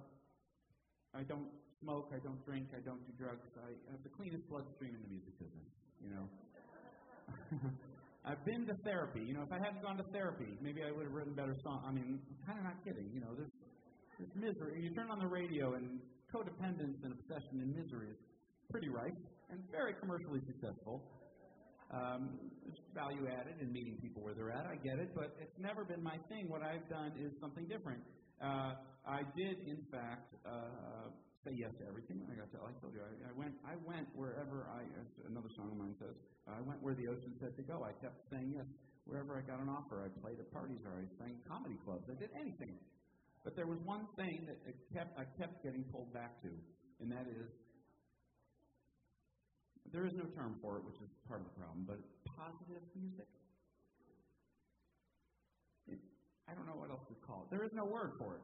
I 1.15 1.23
don't 1.23 1.47
smoke, 1.79 2.11
I 2.11 2.19
don't 2.19 2.43
drink, 2.43 2.75
I 2.75 2.83
don't 2.83 2.99
do 3.07 3.15
drugs. 3.15 3.47
I 3.63 3.71
have 3.95 4.03
the 4.03 4.11
cleanest 4.11 4.43
bloodstream 4.51 4.91
in 4.91 4.99
the 5.07 5.11
music 5.15 5.39
business. 5.39 5.71
You 6.03 6.11
know. 6.11 6.27
I've 8.25 8.43
been 8.45 8.67
to 8.67 8.75
therapy. 8.84 9.21
You 9.21 9.34
know, 9.34 9.43
if 9.43 9.51
I 9.51 9.60
hadn't 9.60 9.82
gone 9.82 9.97
to 9.97 10.08
therapy, 10.12 10.58
maybe 10.62 10.84
I 10.84 10.91
would 10.91 11.05
have 11.05 11.13
written 11.13 11.34
better 11.34 11.55
songs. 11.63 11.84
I 11.88 11.91
mean, 11.91 12.19
I'm 12.19 12.45
kind 12.45 12.60
of 12.60 12.65
not 12.65 12.84
kidding. 12.84 13.10
You 13.13 13.21
know, 13.21 13.34
there's, 13.36 13.51
there's 14.19 14.36
misery. 14.36 14.82
You 14.84 14.93
turn 14.93 15.10
on 15.10 15.19
the 15.19 15.27
radio, 15.27 15.73
and 15.73 15.99
codependence 16.34 17.01
and 17.03 17.13
obsession 17.13 17.62
and 17.62 17.75
misery 17.75 18.10
is 18.10 18.17
pretty 18.69 18.89
rife 18.89 19.17
and 19.49 19.60
very 19.71 19.93
commercially 19.99 20.41
successful. 20.45 21.01
Um, 21.91 22.38
it's 22.67 22.77
value 22.93 23.25
added 23.25 23.55
in 23.62 23.73
meeting 23.73 23.97
people 24.01 24.21
where 24.21 24.36
they're 24.36 24.51
at. 24.51 24.65
I 24.67 24.75
get 24.75 24.99
it, 24.99 25.10
but 25.15 25.36
it's 25.41 25.58
never 25.58 25.84
been 25.84 26.03
my 26.03 26.17
thing. 26.29 26.47
What 26.47 26.62
I've 26.62 26.88
done 26.88 27.13
is 27.17 27.34
something 27.41 27.65
different. 27.65 28.03
Uh, 28.39 28.77
I 29.08 29.21
did, 29.36 29.58
in 29.65 29.82
fact, 29.91 30.36
uh, 30.45 31.10
say 31.45 31.56
yes 31.56 31.71
to 31.80 31.88
everything. 31.88 32.19
I 32.28 32.36
got 32.36 32.52
to. 32.52 32.60
I 32.60 32.71
told 32.84 32.91
you, 32.91 33.04
I, 33.04 33.32
I 33.32 33.34
went. 33.36 33.56
I 33.63 33.75
went 33.88 34.08
wherever 34.15 34.67
I. 34.67 34.84
Another 35.28 35.52
song 35.56 35.71
of 35.71 35.78
mine 35.80 35.95
says, 35.99 36.15
I 36.47 36.60
went 36.62 36.84
where 36.84 36.95
the 36.95 37.08
ocean 37.08 37.32
said 37.39 37.56
to 37.56 37.63
go. 37.63 37.86
I 37.86 37.95
kept 38.04 38.28
saying 38.28 38.56
yes 38.56 38.67
wherever 39.08 39.38
I 39.38 39.41
got 39.41 39.63
an 39.63 39.69
offer. 39.71 40.04
I 40.04 40.10
played 40.19 40.39
at 40.39 40.52
parties 40.52 40.84
or 40.84 40.93
I 40.99 41.06
sang 41.15 41.39
comedy 41.47 41.80
clubs. 41.86 42.08
I 42.12 42.17
did 42.19 42.30
anything. 42.36 42.75
But 43.47 43.56
there 43.56 43.67
was 43.67 43.80
one 43.88 44.04
thing 44.19 44.43
that 44.52 44.60
it 44.67 44.75
kept. 44.91 45.15
I 45.15 45.23
kept 45.39 45.63
getting 45.63 45.88
pulled 45.88 46.12
back 46.13 46.41
to, 46.43 46.52
and 46.99 47.08
that 47.12 47.25
is 47.25 47.47
there 49.95 50.06
is 50.06 50.13
no 50.13 50.28
term 50.36 50.60
for 50.62 50.78
it, 50.78 50.84
which 50.84 50.99
is 51.02 51.10
part 51.28 51.39
of 51.39 51.47
the 51.47 51.56
problem. 51.56 51.88
But 51.88 52.04
positive 52.28 52.84
music. 52.93 53.28
I 56.49 56.58
don't 56.58 56.65
know 56.65 56.78
what 56.82 56.89
else 56.89 57.06
to 57.10 57.15
call 57.25 57.45
it. 57.45 57.54
There 57.54 57.63
is 57.63 57.69
no 57.73 57.86
word 57.86 58.17
for 58.17 58.34
it. 58.34 58.41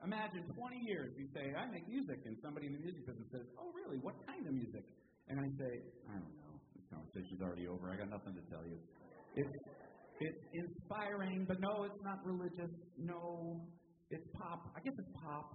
Imagine 0.00 0.48
20 0.56 0.80
years 0.88 1.12
you 1.16 1.28
say, 1.36 1.52
I 1.52 1.68
make 1.68 1.84
music, 1.88 2.24
and 2.24 2.36
somebody 2.40 2.66
in 2.66 2.72
the 2.72 2.80
music 2.80 3.04
business 3.04 3.28
says, 3.32 3.44
Oh, 3.60 3.68
really? 3.76 4.00
What 4.00 4.16
kind 4.24 4.46
of 4.46 4.52
music? 4.54 4.84
And 5.28 5.38
I 5.38 5.46
say, 5.60 5.72
I 6.08 6.16
don't 6.16 6.36
know. 6.40 6.54
This 6.74 6.86
conversation's 6.88 7.40
already 7.44 7.68
over. 7.68 7.92
I 7.92 7.96
got 8.00 8.08
nothing 8.08 8.34
to 8.34 8.44
tell 8.48 8.64
you. 8.64 8.80
It's, 9.36 9.54
it's 10.18 10.42
inspiring, 10.56 11.44
but 11.46 11.60
no, 11.60 11.84
it's 11.84 12.02
not 12.02 12.24
religious. 12.24 12.72
No, 12.98 13.60
it's 14.10 14.26
pop. 14.34 14.72
I 14.74 14.80
guess 14.80 14.96
it's 14.96 15.12
pop, 15.20 15.54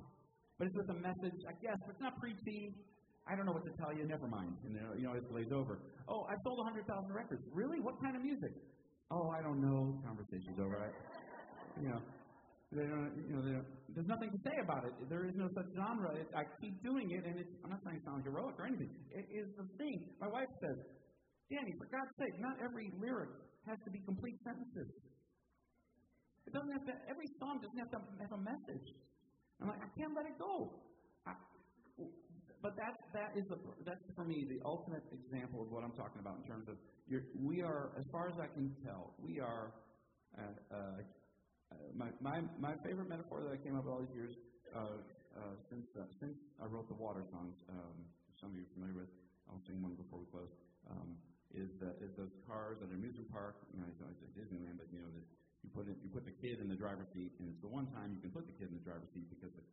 but 0.57 0.67
it's 0.69 0.77
with 0.77 0.89
a 0.93 0.99
message. 1.01 1.35
I 1.49 1.53
guess 1.59 1.81
it's 1.89 1.99
not 1.99 2.15
preachy. 2.21 2.71
I 3.27 3.35
don't 3.35 3.45
know 3.49 3.51
what 3.57 3.65
to 3.65 3.73
tell 3.81 3.91
you. 3.91 4.05
Never 4.05 4.29
mind. 4.29 4.53
And 4.63 4.77
you 5.01 5.09
know, 5.09 5.13
it 5.17 5.27
glaze 5.27 5.51
over. 5.51 5.81
Oh, 6.07 6.23
I 6.29 6.37
sold 6.45 6.61
100,000 6.61 6.85
records. 7.11 7.41
Really? 7.51 7.81
What 7.81 7.99
kind 7.99 8.15
of 8.15 8.21
music? 8.21 8.53
Oh, 9.09 9.33
I 9.33 9.41
don't 9.41 9.59
know. 9.59 9.97
Conversation's 10.05 10.57
over. 10.61 10.77
I, 10.77 10.89
you 11.81 11.89
know, 11.89 11.99
they 12.75 12.85
don't, 12.85 13.15
you 13.15 13.33
know, 13.35 13.43
they 13.43 13.55
don't, 13.55 13.69
there's 13.95 14.11
nothing 14.11 14.29
to 14.29 14.39
say 14.43 14.55
about 14.59 14.83
it. 14.83 14.93
There 15.07 15.23
is 15.23 15.35
no 15.39 15.47
such 15.55 15.71
genre. 15.71 16.11
It, 16.19 16.27
I 16.35 16.43
keep 16.59 16.75
doing 16.83 17.07
it, 17.15 17.23
and 17.23 17.39
it's, 17.39 17.53
I'm 17.63 17.71
not 17.71 17.79
saying 17.87 18.03
it 18.03 18.05
sounds 18.05 18.27
heroic 18.27 18.59
or 18.59 18.67
anything. 18.67 18.91
It 19.15 19.27
is 19.31 19.47
the 19.55 19.65
thing. 19.79 20.11
My 20.19 20.27
wife 20.27 20.51
says, 20.59 20.77
Danny, 21.47 21.73
for 21.79 21.87
God's 21.87 22.11
sake, 22.19 22.35
not 22.43 22.59
every 22.59 22.91
lyric 22.99 23.31
has 23.65 23.79
to 23.87 23.91
be 23.91 24.03
complete 24.03 24.35
sentences. 24.43 24.91
It 26.45 26.53
doesn't 26.53 26.69
have 26.75 26.85
to, 26.85 26.93
every 27.09 27.31
song 27.39 27.63
doesn't 27.63 27.79
have 27.79 27.91
to 27.95 28.01
have 28.21 28.33
a 28.35 28.43
message. 28.43 28.87
I'm 29.63 29.71
like, 29.71 29.81
I 29.81 29.89
can't 29.97 30.13
let 30.13 30.27
it 30.27 30.37
go. 30.37 30.75
I, 31.25 31.33
but 32.61 32.75
that, 32.75 32.95
that 33.13 33.29
is 33.37 33.45
the, 33.47 33.57
that's 33.85 34.01
for 34.15 34.25
me 34.25 34.45
the 34.49 34.59
ultimate 34.65 35.05
example 35.13 35.61
of 35.61 35.69
what 35.71 35.83
I'm 35.83 35.93
talking 35.93 36.19
about 36.19 36.37
in 36.41 36.45
terms 36.49 36.67
of 36.67 36.75
we 37.37 37.61
are, 37.61 37.93
as 37.97 38.05
far 38.11 38.27
as 38.27 38.35
I 38.41 38.49
can 38.53 38.73
tell, 38.83 39.13
we 39.21 39.39
are 39.39 39.71
uh, 40.37 40.75
uh, 40.75 40.99
my, 41.95 42.09
my, 42.19 42.43
my 42.59 42.73
favorite 42.83 43.09
metaphor 43.09 43.41
that 43.43 43.51
I 43.51 43.59
came 43.59 43.75
up 43.75 43.85
with 43.85 43.93
all 43.93 44.03
these 44.03 44.15
years 44.15 44.35
uh, 44.75 44.99
uh, 45.35 45.55
since 45.67 45.87
uh, 45.99 46.07
since 46.19 46.35
I 46.63 46.65
wrote 46.67 46.87
the 46.87 46.95
water 46.95 47.23
songs, 47.31 47.55
um, 47.67 47.95
some 48.39 48.51
of 48.51 48.55
you 48.55 48.63
are 48.63 48.73
familiar 48.75 48.95
with. 48.95 49.11
I'll 49.51 49.61
sing 49.67 49.83
one 49.83 49.99
before 49.99 50.23
we 50.23 50.27
close. 50.31 50.51
Um, 50.87 51.19
is 51.51 51.71
is 51.99 52.11
those 52.15 52.31
cars 52.47 52.79
at 52.83 52.91
an 52.91 52.95
amusement 52.95 53.31
park? 53.31 53.59
You 53.71 53.83
know, 53.83 53.87
I 53.87 54.15
say 54.19 54.27
Disneyland, 54.35 54.79
but 54.79 54.87
you 54.91 54.99
know, 55.03 55.11
the, 55.11 55.23
you 55.63 55.69
put 55.75 55.87
it, 55.91 55.99
you 56.03 56.09
put 56.11 56.23
the 56.23 56.35
kid 56.39 56.63
in 56.63 56.67
the 56.71 56.79
driver's 56.79 57.07
seat, 57.11 57.35
and 57.39 57.51
it's 57.51 57.63
the 57.63 57.71
one 57.71 57.87
time 57.91 58.15
you 58.15 58.21
can 58.23 58.31
put 58.31 58.47
the 58.47 58.55
kid 58.55 58.71
in 58.71 58.79
the 58.79 58.85
driver's 58.87 59.11
seat 59.11 59.27
because 59.27 59.51
it, 59.55 59.67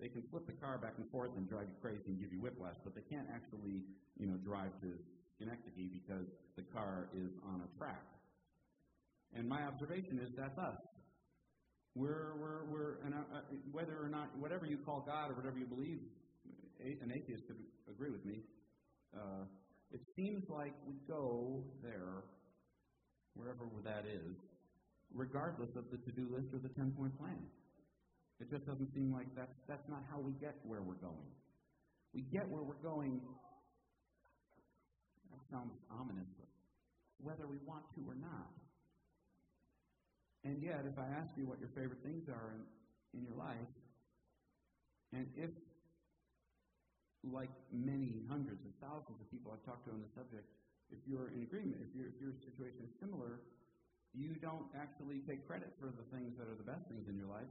they 0.00 0.08
can 0.08 0.24
flip 0.32 0.48
the 0.48 0.56
car 0.56 0.80
back 0.80 0.96
and 0.96 1.08
forth 1.12 1.32
and 1.36 1.48
drive 1.48 1.68
you 1.68 1.76
crazy 1.80 2.08
and 2.08 2.18
give 2.20 2.32
you 2.32 2.40
whiplash, 2.40 2.76
but 2.82 2.96
they 2.96 3.04
can't 3.06 3.28
actually, 3.30 3.84
you 4.16 4.26
know, 4.26 4.36
drive 4.40 4.72
to 4.80 4.96
Schenectady 5.36 5.88
because 5.92 6.28
the 6.56 6.66
car 6.72 7.08
is 7.16 7.32
on 7.48 7.64
a 7.64 7.68
track. 7.78 8.04
And 9.34 9.48
my 9.48 9.64
observation 9.64 10.20
is 10.20 10.28
that's 10.36 10.58
us. 10.58 10.76
We're, 11.94 12.32
we're, 12.40 12.64
we're 12.64 12.94
and 13.04 13.14
uh, 13.14 13.40
whether 13.70 14.00
or 14.00 14.08
not, 14.08 14.36
whatever 14.38 14.64
you 14.64 14.78
call 14.78 15.04
God 15.06 15.30
or 15.30 15.34
whatever 15.34 15.58
you 15.58 15.66
believe, 15.66 16.00
an 16.80 17.12
atheist 17.14 17.46
could 17.46 17.60
agree 17.88 18.10
with 18.10 18.24
me. 18.24 18.40
Uh, 19.14 19.44
it 19.92 20.00
seems 20.16 20.42
like 20.48 20.72
we 20.86 20.94
go 21.06 21.62
there, 21.82 22.24
wherever 23.34 23.68
that 23.84 24.04
is, 24.06 24.34
regardless 25.12 25.68
of 25.76 25.84
the 25.92 25.98
to-do 25.98 26.28
list 26.34 26.48
or 26.54 26.58
the 26.58 26.72
ten-point 26.74 27.16
plan. 27.18 27.38
It 28.40 28.50
just 28.50 28.66
doesn't 28.66 28.92
seem 28.94 29.12
like 29.12 29.28
that's 29.36 29.52
that's 29.68 29.86
not 29.88 30.02
how 30.10 30.18
we 30.18 30.32
get 30.40 30.56
where 30.64 30.80
we're 30.80 30.98
going. 30.98 31.30
We 32.14 32.22
get 32.32 32.48
where 32.48 32.62
we're 32.62 32.82
going. 32.82 33.20
That 35.30 35.40
sounds 35.52 35.72
ominous, 35.92 36.26
whether 37.20 37.46
we 37.46 37.58
want 37.66 37.84
to 37.94 38.00
or 38.08 38.16
not. 38.16 38.50
And 40.42 40.58
yet, 40.58 40.82
if 40.90 40.98
I 40.98 41.06
ask 41.06 41.30
you 41.38 41.46
what 41.46 41.62
your 41.62 41.70
favorite 41.70 42.02
things 42.02 42.26
are 42.26 42.58
in, 42.58 42.62
in 43.14 43.20
your 43.22 43.38
life, 43.38 43.70
and 45.14 45.30
if, 45.38 45.54
like 47.22 47.52
many 47.70 48.26
hundreds 48.26 48.64
and 48.66 48.74
thousands 48.82 49.22
of 49.22 49.26
people 49.30 49.54
I've 49.54 49.62
talked 49.62 49.86
to 49.86 49.94
on 49.94 50.02
the 50.02 50.10
subject, 50.18 50.48
if 50.90 50.98
you're 51.06 51.30
in 51.30 51.46
agreement, 51.46 51.78
if, 51.86 51.94
if 51.94 52.18
your 52.18 52.34
situation 52.42 52.82
is 52.82 52.92
similar, 52.98 53.38
you 54.12 54.34
don't 54.42 54.66
actually 54.74 55.22
take 55.24 55.46
credit 55.46 55.72
for 55.78 55.94
the 55.94 56.04
things 56.10 56.34
that 56.36 56.50
are 56.50 56.58
the 56.58 56.66
best 56.66 56.84
things 56.90 57.06
in 57.06 57.14
your 57.14 57.30
life. 57.30 57.48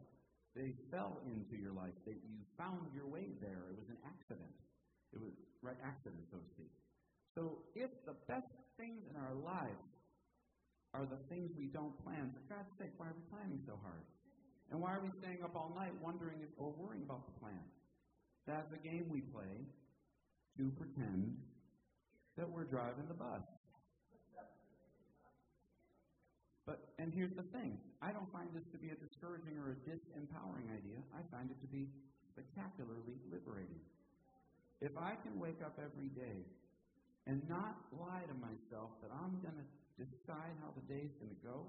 They 0.51 0.75
fell 0.91 1.23
into 1.23 1.55
your 1.55 1.71
life. 1.71 1.95
That 2.03 2.19
you 2.27 2.43
found 2.59 2.91
your 2.91 3.07
way 3.07 3.31
there. 3.39 3.71
It 3.71 3.79
was 3.79 3.87
an 3.87 3.97
accident. 4.03 4.51
It 5.15 5.23
was 5.23 5.31
right 5.63 5.79
accident, 5.79 6.27
so 6.27 6.37
to 6.37 6.49
speak. 6.51 6.69
So 7.33 7.63
if 7.73 7.89
the 8.03 8.19
best 8.27 8.51
things 8.75 9.07
in 9.07 9.15
our 9.15 9.33
lives 9.33 10.00
are 10.93 11.07
the 11.07 11.19
things 11.31 11.51
we 11.55 11.71
don't 11.71 11.95
plan. 12.03 12.31
For 12.35 12.43
God's 12.51 12.71
sake, 12.77 12.91
why 12.97 13.07
are 13.07 13.15
we 13.15 13.23
planning 13.31 13.59
so 13.65 13.79
hard? 13.79 14.03
And 14.71 14.79
why 14.79 14.95
are 14.95 15.03
we 15.03 15.11
staying 15.19 15.43
up 15.43 15.55
all 15.55 15.71
night 15.75 15.91
wondering 15.99 16.39
if, 16.43 16.51
or 16.57 16.71
worrying 16.75 17.03
about 17.03 17.27
the 17.27 17.35
plan? 17.39 17.63
That's 18.47 18.71
a 18.71 18.79
game 18.79 19.07
we 19.07 19.21
play 19.21 19.67
to 20.57 20.71
pretend 20.75 21.37
that 22.37 22.47
we're 22.49 22.67
driving 22.67 23.07
the 23.07 23.15
bus. 23.15 23.43
But, 26.65 26.93
and 26.99 27.11
here's 27.11 27.35
the 27.35 27.47
thing 27.51 27.79
I 28.01 28.11
don't 28.11 28.31
find 28.31 28.47
this 28.55 28.63
to 28.71 28.79
be 28.79 28.91
a 28.91 28.97
discouraging 28.99 29.59
or 29.59 29.75
a 29.75 29.77
disempowering 29.83 30.71
idea. 30.71 31.03
I 31.11 31.23
find 31.27 31.51
it 31.51 31.59
to 31.59 31.67
be 31.67 31.87
spectacularly 32.31 33.19
liberating. 33.27 33.81
If 34.79 34.95
I 34.97 35.19
can 35.21 35.35
wake 35.39 35.59
up 35.59 35.77
every 35.77 36.09
day 36.15 36.47
and 37.27 37.43
not 37.49 37.77
lie 37.93 38.23
to 38.25 38.35
myself 38.39 38.95
that 39.03 39.11
I'm 39.13 39.37
going 39.43 39.59
to 39.59 39.67
decide 39.97 40.55
how 40.63 40.71
the 40.75 40.85
day's 40.87 41.11
going 41.19 41.33
to 41.33 41.43
go. 41.43 41.67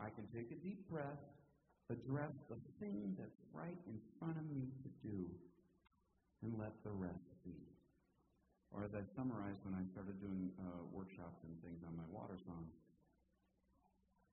I 0.00 0.08
can 0.08 0.24
take 0.32 0.48
a 0.48 0.58
deep 0.64 0.88
breath, 0.88 1.20
address 1.92 2.32
the 2.48 2.56
thing 2.80 3.16
that's 3.20 3.40
right 3.52 3.76
in 3.84 4.00
front 4.16 4.40
of 4.40 4.46
me 4.48 4.72
to 4.86 4.90
do, 5.04 5.28
and 6.40 6.56
let 6.56 6.72
the 6.84 6.94
rest 6.94 7.28
be. 7.44 7.60
Or 8.72 8.86
as 8.86 8.94
I 8.94 9.02
summarized 9.18 9.60
when 9.66 9.74
I 9.74 9.84
started 9.92 10.16
doing 10.22 10.54
uh, 10.62 10.86
workshops 10.94 11.42
and 11.42 11.52
things 11.60 11.82
on 11.84 11.98
my 11.98 12.06
water 12.08 12.38
songs, 12.46 12.72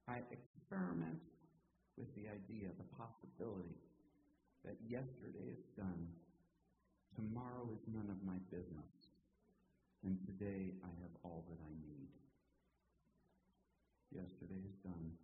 I 0.08 0.24
experiment 0.32 1.20
with 1.98 2.08
the 2.16 2.30
idea, 2.30 2.72
the 2.78 2.88
possibility 2.96 3.82
that 4.64 4.78
yesterday 4.86 5.58
is 5.58 5.66
done, 5.76 6.08
tomorrow 7.18 7.68
is 7.74 7.82
none 7.90 8.08
of 8.14 8.22
my 8.22 8.38
business, 8.54 8.94
and 10.06 10.16
today 10.30 10.78
I 10.86 10.92
have 11.02 11.14
all 11.26 11.44
that 11.50 11.60
I 11.60 11.74
need. 11.82 12.27
Yesterday 14.38 14.70
is 14.70 14.78
done. 14.86 15.18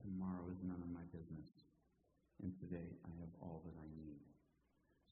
Tomorrow 0.00 0.48
is 0.48 0.56
none 0.64 0.80
of 0.80 0.88
my 0.88 1.04
business. 1.12 1.44
And 2.40 2.56
today 2.56 2.96
I 3.04 3.12
have 3.20 3.28
all 3.44 3.60
that 3.68 3.76
I 3.76 3.84
need. 4.00 4.16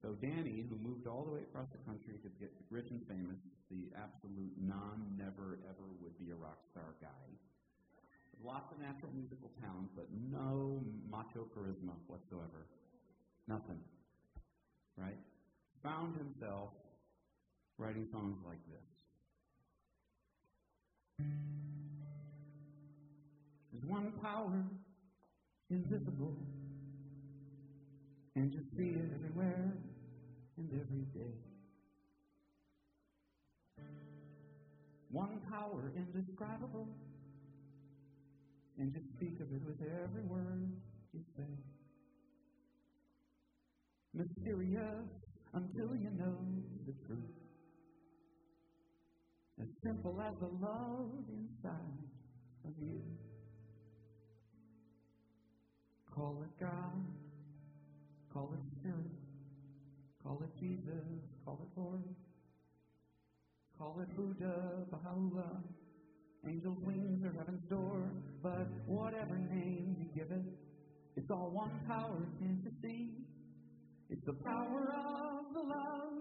So 0.01 0.17
Danny, 0.17 0.65
who 0.65 0.81
moved 0.81 1.05
all 1.05 1.29
the 1.29 1.37
way 1.37 1.45
across 1.45 1.69
the 1.77 1.83
country 1.85 2.17
to 2.17 2.31
get 2.41 2.49
rich 2.73 2.89
and 2.89 3.05
famous, 3.05 3.37
the 3.69 3.93
absolute 4.01 4.57
non, 4.57 5.13
never, 5.21 5.61
ever 5.69 5.85
would 6.01 6.17
be 6.17 6.33
a 6.33 6.41
rock 6.41 6.57
star 6.73 6.97
guy. 7.05 7.29
Lots 8.41 8.73
of 8.73 8.81
natural 8.81 9.13
musical 9.13 9.53
talent, 9.61 9.93
but 9.93 10.09
no 10.33 10.81
macho 11.13 11.45
charisma 11.53 11.93
whatsoever. 12.09 12.65
Nothing. 13.45 13.85
Right? 14.97 15.21
Found 15.85 16.17
himself 16.17 16.73
writing 17.77 18.09
songs 18.09 18.41
like 18.41 18.65
this. 18.73 18.89
One 23.87 24.13
power 24.21 24.65
invisible, 25.71 26.35
and 28.35 28.53
you 28.53 28.61
see 28.77 28.99
it 28.99 29.11
everywhere 29.15 29.73
and 30.57 30.71
every 30.73 31.05
day. 31.15 31.35
One 35.13 35.41
power 35.49 35.93
indescribable, 35.97 36.89
and 38.79 38.93
you 38.93 39.01
speak 39.17 39.41
of 39.41 39.53
it 39.53 39.63
with 39.65 39.81
every 39.81 40.23
word 40.23 40.69
you 41.13 41.21
say. 41.37 41.45
Mysterious 44.15 45.07
until 45.55 45.95
you 45.95 46.11
know 46.11 46.37
the 46.87 46.93
truth. 47.07 47.21
As 49.61 49.69
simple 49.85 50.21
as 50.21 50.35
the 50.41 50.47
love 50.47 51.13
inside 51.29 52.03
of 52.65 52.73
you. 52.81 53.26
Call 56.17 56.43
it 56.45 56.65
God, 56.65 57.05
call 58.33 58.51
it 58.55 58.81
Spirit, 58.81 59.13
call 60.23 60.41
it 60.43 60.59
Jesus, 60.59 61.05
call 61.45 61.61
it 61.63 61.79
Lord, 61.79 62.03
call 63.77 64.01
it 64.01 64.17
Buddha, 64.17 64.87
Baha'u'llah, 64.91 65.63
angels' 66.49 66.79
wings 66.87 67.23
or 67.23 67.33
heaven's 67.33 67.69
door, 67.69 68.11
but 68.43 68.67
whatever 68.87 69.37
name 69.37 69.95
you 70.01 70.07
give 70.15 70.33
it, 70.33 70.43
it's 71.17 71.31
all 71.31 71.51
one 71.51 71.85
power, 71.87 72.27
can't 72.41 72.65
see? 72.83 73.11
It's 74.09 74.25
the 74.25 74.33
power 74.43 74.95
of 74.95 75.53
the 75.53 75.61
love 75.61 76.13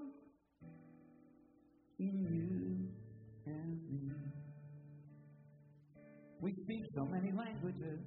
in 2.00 2.92
you 3.46 3.54
and 3.54 3.80
me. 3.90 4.12
We 6.42 6.54
speak 6.66 6.84
so 6.94 7.06
many 7.06 7.32
languages 7.32 8.02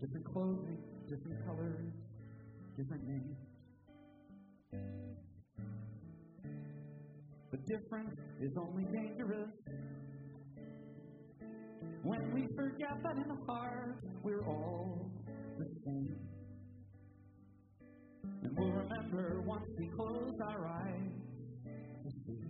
different 0.00 0.24
clothing, 0.32 0.78
different 1.08 1.44
colors, 1.46 1.92
different 2.76 3.06
names. 3.06 3.36
The 7.50 7.58
difference 7.66 8.18
is 8.40 8.52
only 8.56 8.84
dangerous 8.84 9.50
when 12.02 12.32
we 12.32 12.46
forget 12.56 12.96
that 13.02 13.16
in 13.16 13.28
the 13.28 13.52
heart 13.52 14.02
we're 14.22 14.46
all 14.46 15.10
the 15.58 15.66
same. 15.84 16.16
And 18.42 18.56
we'll 18.56 18.70
remember 18.70 19.42
once 19.44 19.66
we 19.78 19.88
close 19.88 20.38
our 20.42 20.66
eyes 20.66 21.10
to 22.04 22.10
see 22.26 22.40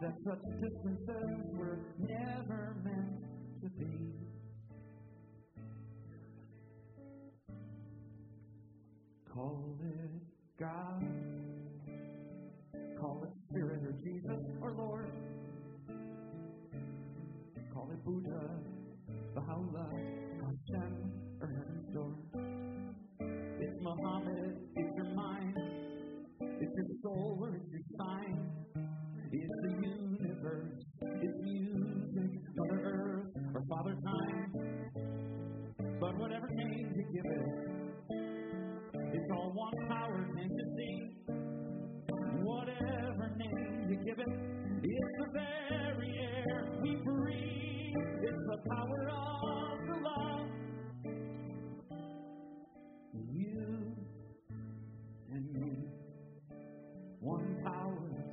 that 0.00 0.14
such 0.26 0.42
distances 0.60 1.40
were 1.52 1.78
never 2.00 2.76
meant 2.82 3.22
to 3.62 3.68
be. 3.78 4.33
Call 9.34 9.76
it 9.82 10.10
God. 10.60 11.02
Call 13.00 13.24
it 13.24 13.30
Spirit 13.50 13.82
or 13.82 13.92
Jesus 14.04 14.44
or 14.62 14.72
Lord. 14.78 15.10
Call 17.72 17.90
it 17.90 18.04
Buddha, 18.04 18.48
Baha'u'llah, 19.34 19.90
Hashem, 20.38 21.10
or 21.40 21.48
Heaven's 21.48 21.92
door. 21.92 22.14
It's 23.58 23.82
Muhammad, 23.82 24.56
it's 24.76 24.96
your 24.96 25.14
mind. 25.16 25.58
It's 26.40 26.72
your 26.76 26.86
soul 27.02 27.38
or 27.42 27.56
it's 27.56 27.70
your 27.72 27.82
sign. 27.98 28.52
It's 29.32 29.52
the 29.62 29.70
universe. 29.82 30.84
It's 31.02 31.38
music, 31.42 32.40
Mother 32.54 32.80
Earth, 32.84 33.26
or 33.52 33.64
Father 33.68 33.96
Time. 34.06 34.52
But 35.98 36.18
whatever 36.18 36.46
name 36.52 36.92
you 36.94 37.02
give 37.12 37.32
it, 37.32 37.73
all 39.30 39.52
one 39.54 39.88
power, 39.88 40.26
you 40.36 40.64
see? 40.76 41.16
Whatever 42.42 43.36
name 43.38 43.86
you 43.88 43.96
give 44.04 44.18
it, 44.18 44.28
it's 44.82 45.18
the 45.18 45.26
very 45.32 46.18
air 46.18 46.78
we 46.82 46.96
breathe. 46.96 47.94
It's 48.22 48.42
the 48.48 48.58
power 48.68 49.08
of 49.10 49.78
the 49.86 49.96
love. 50.08 50.48
You 53.32 53.96
and 55.32 55.52
me, 55.52 55.88
one 57.20 57.62
power, 57.64 58.23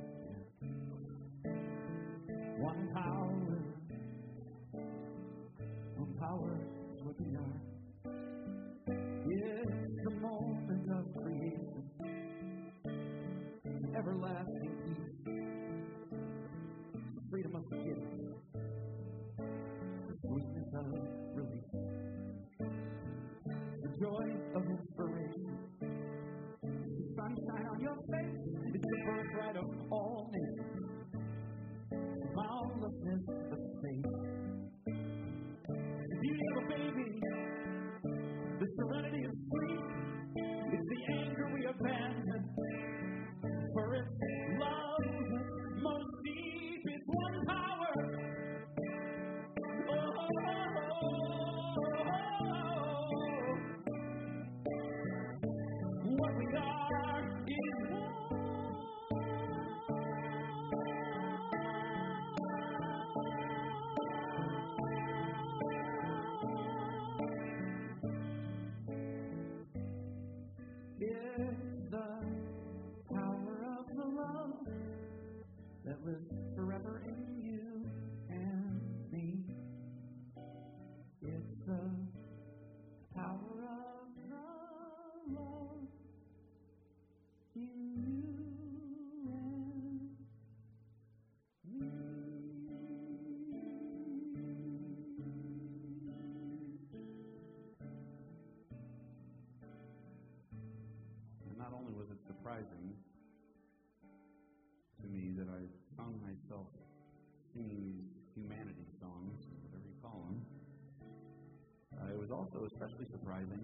especially 112.72 113.06
surprising 113.12 113.60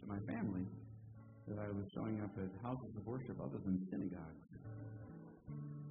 to 0.00 0.04
my 0.08 0.18
family 0.26 0.64
that 1.48 1.58
I 1.58 1.68
was 1.68 1.84
showing 1.94 2.20
up 2.22 2.30
at 2.38 2.48
houses 2.62 2.90
of 2.96 3.04
worship 3.06 3.36
other 3.40 3.58
than 3.64 3.86
synagogues, 3.90 4.46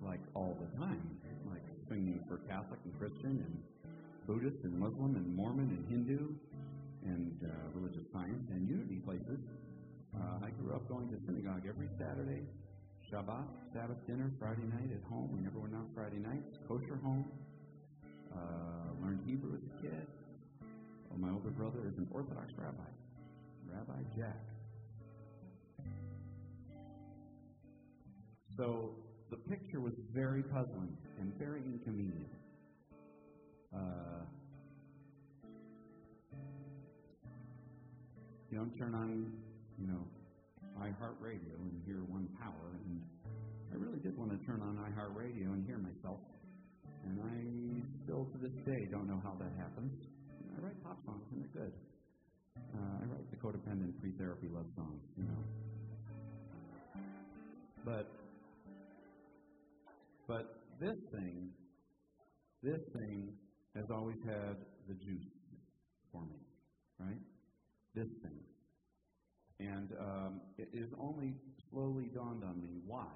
like 0.01 0.21
all 0.33 0.57
the 0.57 0.69
time, 0.79 1.03
like 1.51 1.63
singing 1.89 2.23
for 2.27 2.37
Catholic 2.49 2.79
and 2.85 2.93
Christian 2.97 3.43
and 3.43 3.55
Buddhist 4.25 4.63
and 4.63 4.77
Muslim 4.77 5.15
and 5.15 5.35
Mormon 5.35 5.69
and 5.69 5.83
Hindu 5.89 6.33
and 7.05 7.33
uh, 7.43 7.49
religious 7.73 8.05
science 8.13 8.45
and 8.51 8.67
unity 8.67 9.01
places. 9.03 9.39
Uh, 10.15 10.45
I 10.45 10.49
grew 10.61 10.73
up 10.73 10.87
going 10.87 11.09
to 11.09 11.17
synagogue 11.25 11.63
every 11.67 11.87
Saturday, 11.97 12.43
Shabbat, 13.11 13.45
Sabbath 13.73 13.99
dinner, 14.07 14.31
Friday 14.39 14.65
night 14.69 14.89
at 14.93 15.03
home. 15.09 15.29
We 15.33 15.41
never 15.41 15.59
went 15.59 15.75
out 15.75 15.87
Friday 15.95 16.19
nights, 16.19 16.57
kosher 16.67 16.99
home. 17.03 17.25
Uh, 18.29 18.93
learned 19.01 19.21
Hebrew 19.25 19.57
as 19.57 19.63
a 19.65 19.81
kid. 19.81 20.05
My 21.19 21.31
older 21.31 21.49
brother 21.49 21.85
is 21.91 21.97
an 21.97 22.07
Orthodox 22.11 22.47
rabbi, 22.57 22.89
Rabbi 23.67 23.99
Jack. 24.17 24.39
So 28.55 28.95
the 29.29 29.35
picture 29.35 29.81
was 29.81 29.91
very 30.13 30.43
puzzling 30.43 30.95
and 31.19 31.33
very 31.37 31.61
inconvenient. 31.61 32.31
Uh, 33.75 34.23
you 38.49 38.57
don't 38.57 38.73
turn 38.77 38.95
on, 38.95 39.33
you 39.77 39.87
know, 39.87 40.07
iHeartRadio 40.79 41.59
and 41.59 41.81
hear 41.85 41.97
one 42.07 42.29
power. 42.41 42.79
And 42.85 43.01
I 43.73 43.75
really 43.75 43.99
did 43.99 44.17
want 44.17 44.31
to 44.31 44.45
turn 44.45 44.61
on 44.61 44.77
iHeartRadio 44.77 45.51
and 45.51 45.65
hear 45.67 45.79
myself. 45.79 46.21
And 47.03 47.19
I 47.19 48.03
still 48.05 48.23
to 48.23 48.37
this 48.37 48.55
day 48.65 48.87
don't 48.89 49.07
know 49.07 49.19
how 49.21 49.35
that 49.39 49.51
happens. 49.57 50.08
I 50.59 50.65
write 50.65 50.83
pop 50.83 50.99
songs 51.05 51.23
and 51.31 51.39
they're 51.39 51.63
good. 51.63 51.71
Uh, 52.75 52.99
I 52.99 53.05
write 53.07 53.31
the 53.31 53.37
codependent 53.37 53.97
pre-therapy 54.01 54.47
love 54.51 54.65
songs, 54.75 54.99
you 55.15 55.23
know. 55.23 55.43
But 57.85 58.11
but 60.27 60.59
this 60.81 60.97
thing, 61.15 61.47
this 62.61 62.81
thing 62.91 63.29
has 63.73 63.85
always 63.89 64.17
had 64.25 64.57
the 64.89 64.95
juice 64.95 65.31
for 66.11 66.23
me, 66.23 66.43
right? 66.99 67.23
This 67.95 68.09
thing. 68.21 68.43
And 69.61 69.93
um, 69.97 70.41
it 70.57 70.67
is 70.73 70.89
only 70.99 71.35
slowly 71.71 72.11
dawned 72.13 72.43
on 72.43 72.61
me 72.61 72.81
why. 72.85 73.07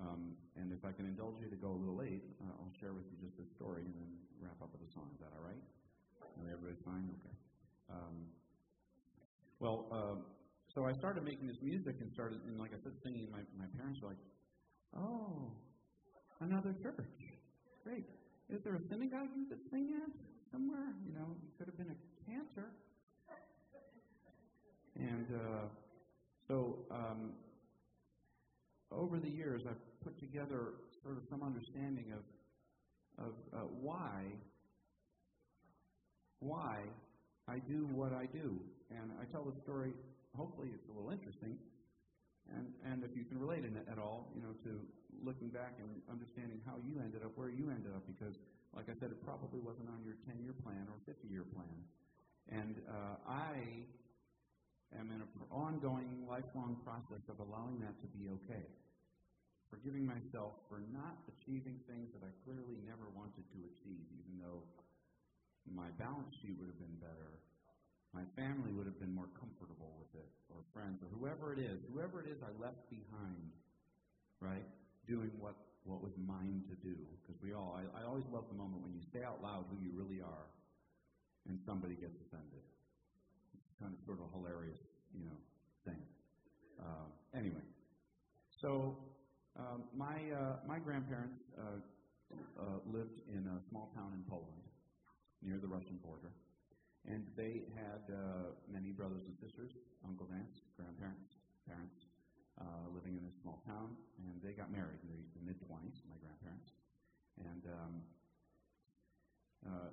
Um, 0.00 0.34
and 0.56 0.72
if 0.72 0.84
I 0.84 0.90
can 0.90 1.06
indulge 1.06 1.36
you 1.40 1.48
to 1.48 1.56
go 1.56 1.68
a 1.68 1.78
little 1.78 1.96
late, 1.96 2.24
uh, 2.42 2.58
I'll 2.58 2.74
share 2.80 2.92
with 2.92 3.04
you 3.06 3.18
just 3.22 3.38
this 3.38 3.48
story 3.54 3.82
and 3.84 3.94
then 3.94 4.10
wrap 4.42 4.58
up 4.60 4.70
with 4.72 4.82
a 4.82 4.92
song. 4.92 5.06
Is 5.14 5.20
that 5.20 5.30
all 5.36 5.46
right? 5.46 5.62
And 6.40 6.48
everybody's 6.48 6.82
fine? 6.84 7.04
Okay. 7.20 7.36
Um, 7.92 8.16
well, 9.60 9.86
um, 9.92 10.18
so 10.74 10.86
I 10.86 10.92
started 10.94 11.24
making 11.24 11.46
this 11.46 11.60
music 11.62 11.96
and 12.00 12.10
started, 12.12 12.40
and 12.46 12.58
like 12.58 12.70
I 12.72 12.80
said, 12.82 12.92
singing. 13.04 13.28
My, 13.30 13.44
my 13.58 13.68
parents 13.76 14.00
were 14.00 14.08
like, 14.08 14.22
oh, 14.96 15.52
another 16.40 16.74
church. 16.82 17.04
Great. 17.84 18.06
Is 18.48 18.62
there 18.64 18.74
a 18.74 18.82
synagogue 18.88 19.28
you 19.36 19.46
could 19.46 19.60
sing 19.70 19.92
at 20.00 20.10
somewhere? 20.50 20.94
You 21.06 21.12
know, 21.14 21.36
you 21.42 21.50
could 21.58 21.66
have 21.66 21.76
been 21.76 21.92
a 21.92 22.00
cantor. 22.24 22.72
And 24.96 25.26
uh, 25.34 25.68
so 26.48 26.78
um, 26.90 27.32
over 28.90 29.18
the 29.18 29.30
years, 29.30 29.62
I've 29.68 29.80
put 30.02 30.18
together 30.18 30.74
sort 31.02 31.16
of 31.16 31.22
some 31.30 31.42
understanding 31.42 32.12
of 32.12 32.24
of 33.18 33.34
uh, 33.52 33.58
why 33.80 34.24
why 36.40 36.80
I 37.48 37.60
do 37.68 37.88
what 37.92 38.12
I 38.12 38.26
do, 38.26 38.58
and 38.90 39.12
I 39.20 39.24
tell 39.32 39.44
the 39.44 39.56
story. 39.60 39.92
Hopefully, 40.36 40.70
it's 40.72 40.88
a 40.88 40.94
little 40.94 41.10
interesting, 41.10 41.56
and 42.52 42.66
and 42.84 43.04
if 43.04 43.12
you 43.16 43.24
can 43.24 43.38
relate 43.38 43.64
in 43.64 43.76
it 43.76 43.86
at 43.90 43.98
all, 43.98 44.32
you 44.34 44.42
know, 44.42 44.56
to 44.64 44.72
looking 45.20 45.52
back 45.52 45.76
and 45.76 46.00
understanding 46.08 46.60
how 46.64 46.80
you 46.80 46.96
ended 47.02 47.20
up 47.20 47.36
where 47.36 47.52
you 47.52 47.68
ended 47.68 47.92
up, 47.92 48.06
because 48.08 48.34
like 48.72 48.88
I 48.88 48.94
said, 49.02 49.10
it 49.10 49.20
probably 49.26 49.58
wasn't 49.60 49.90
on 49.90 50.00
your 50.06 50.14
10-year 50.30 50.54
plan 50.62 50.86
or 50.86 50.96
50-year 51.04 51.44
plan, 51.52 51.76
and 52.54 52.78
uh, 52.86 53.18
I 53.26 53.84
am 54.94 55.10
in 55.10 55.20
an 55.22 55.30
ongoing, 55.50 56.26
lifelong 56.26 56.78
process 56.86 57.22
of 57.28 57.38
allowing 57.42 57.78
that 57.82 57.94
to 58.02 58.08
be 58.14 58.30
okay. 58.40 58.64
Forgiving 59.70 60.02
myself 60.02 60.58
for 60.66 60.82
not 60.90 61.14
achieving 61.30 61.78
things 61.86 62.10
that 62.14 62.26
I 62.26 62.32
clearly 62.42 62.78
never 62.82 63.06
wanted 63.14 63.46
to 63.54 63.58
achieve, 63.70 64.02
even 64.18 64.42
though 64.42 64.66
my 65.74 65.88
balance 65.98 66.34
sheet 66.42 66.58
would 66.58 66.68
have 66.68 66.78
been 66.78 66.98
better, 67.00 67.40
my 68.12 68.26
family 68.34 68.74
would 68.74 68.86
have 68.86 68.98
been 68.98 69.14
more 69.14 69.30
comfortable 69.38 69.94
with 69.98 70.10
it, 70.18 70.30
or 70.50 70.62
friends, 70.74 70.98
or 71.02 71.08
whoever 71.14 71.54
it 71.54 71.62
is, 71.62 71.78
whoever 71.94 72.20
it 72.20 72.26
is 72.26 72.42
I 72.42 72.50
left 72.58 72.82
behind, 72.90 73.54
right, 74.42 74.66
doing 75.06 75.30
what, 75.38 75.54
what 75.86 76.02
was 76.02 76.10
mine 76.18 76.66
to 76.66 76.76
do. 76.82 76.98
Because 77.22 77.38
we 77.42 77.54
all, 77.54 77.78
I, 77.78 78.02
I 78.02 78.06
always 78.06 78.26
love 78.34 78.50
the 78.50 78.58
moment 78.58 78.82
when 78.82 78.92
you 78.92 79.02
say 79.14 79.22
out 79.22 79.38
loud 79.42 79.66
who 79.70 79.78
you 79.78 79.94
really 79.94 80.20
are, 80.20 80.46
and 81.46 81.58
somebody 81.64 81.94
gets 81.94 82.18
offended. 82.26 82.66
Kind 83.78 83.94
of 83.94 84.00
sort 84.04 84.20
of 84.20 84.28
hilarious, 84.34 84.82
you 85.14 85.24
know, 85.24 85.38
thing. 85.86 86.02
Uh, 86.82 87.08
anyway, 87.32 87.64
so 88.60 88.98
um, 89.56 89.84
my 89.96 90.20
uh, 90.36 90.60
my 90.68 90.78
grandparents 90.78 91.40
uh, 91.56 91.80
uh, 92.60 92.78
lived 92.84 93.16
in 93.32 93.46
a 93.48 93.56
small 93.70 93.90
town 93.96 94.12
in 94.12 94.22
Poland, 94.28 94.59
near 95.42 95.58
the 95.58 95.68
Russian 95.68 95.96
border. 96.04 96.32
And 97.08 97.24
they 97.36 97.64
had 97.72 98.04
uh, 98.12 98.52
many 98.68 98.92
brothers 98.92 99.24
and 99.24 99.32
sisters, 99.40 99.72
uncles, 100.04 100.28
aunts, 100.32 100.60
grandparents, 100.76 101.32
parents, 101.64 101.96
uh, 102.60 102.92
living 102.92 103.16
in 103.16 103.24
this 103.24 103.36
small 103.40 103.64
town. 103.64 103.96
And 104.20 104.36
they 104.44 104.52
got 104.52 104.68
married 104.68 105.00
in 105.00 105.08
the, 105.08 105.20
the 105.40 105.42
mid 105.44 105.56
20s, 105.64 106.04
my 106.12 106.18
grandparents. 106.20 106.76
And 107.40 107.62
um, 107.72 107.94
uh, 109.64 109.92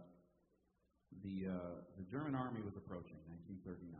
the, 1.24 1.48
uh, 1.48 1.76
the 1.96 2.04
German 2.12 2.36
army 2.36 2.60
was 2.60 2.76
approaching, 2.76 3.24
1939. 3.64 3.96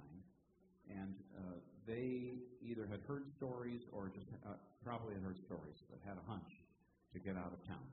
And 0.92 1.16
uh, 1.36 1.60
they 1.88 2.44
either 2.60 2.88
had 2.88 3.00
heard 3.08 3.24
stories 3.40 3.88
or 3.92 4.12
just 4.12 4.28
uh, 4.44 4.60
probably 4.84 5.16
had 5.16 5.24
heard 5.24 5.40
stories, 5.40 5.80
but 5.88 6.00
had 6.04 6.20
a 6.20 6.26
hunch 6.28 6.52
to 7.16 7.20
get 7.20 7.36
out 7.36 7.56
of 7.56 7.60
town. 7.68 7.84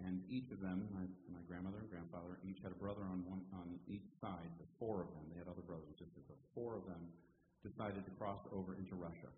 And 0.00 0.24
each 0.32 0.48
of 0.48 0.64
them, 0.64 0.88
my, 0.96 1.04
my 1.28 1.42
grandmother 1.44 1.84
and 1.84 1.90
grandfather, 1.92 2.40
each 2.40 2.64
had 2.64 2.72
a 2.72 2.80
brother 2.80 3.04
on 3.04 3.28
one 3.28 3.44
on 3.52 3.76
each 3.84 4.08
side. 4.24 4.48
The 4.56 4.66
four 4.80 5.04
of 5.04 5.12
them, 5.12 5.28
they 5.28 5.36
had 5.36 5.52
other 5.52 5.60
brothers 5.60 5.84
and 5.92 5.98
sisters, 6.00 6.24
but 6.24 6.40
four 6.56 6.80
of 6.80 6.88
them 6.88 7.12
decided 7.60 8.02
to 8.08 8.12
cross 8.16 8.40
over 8.50 8.74
into 8.74 8.96
Russia. 8.96 9.28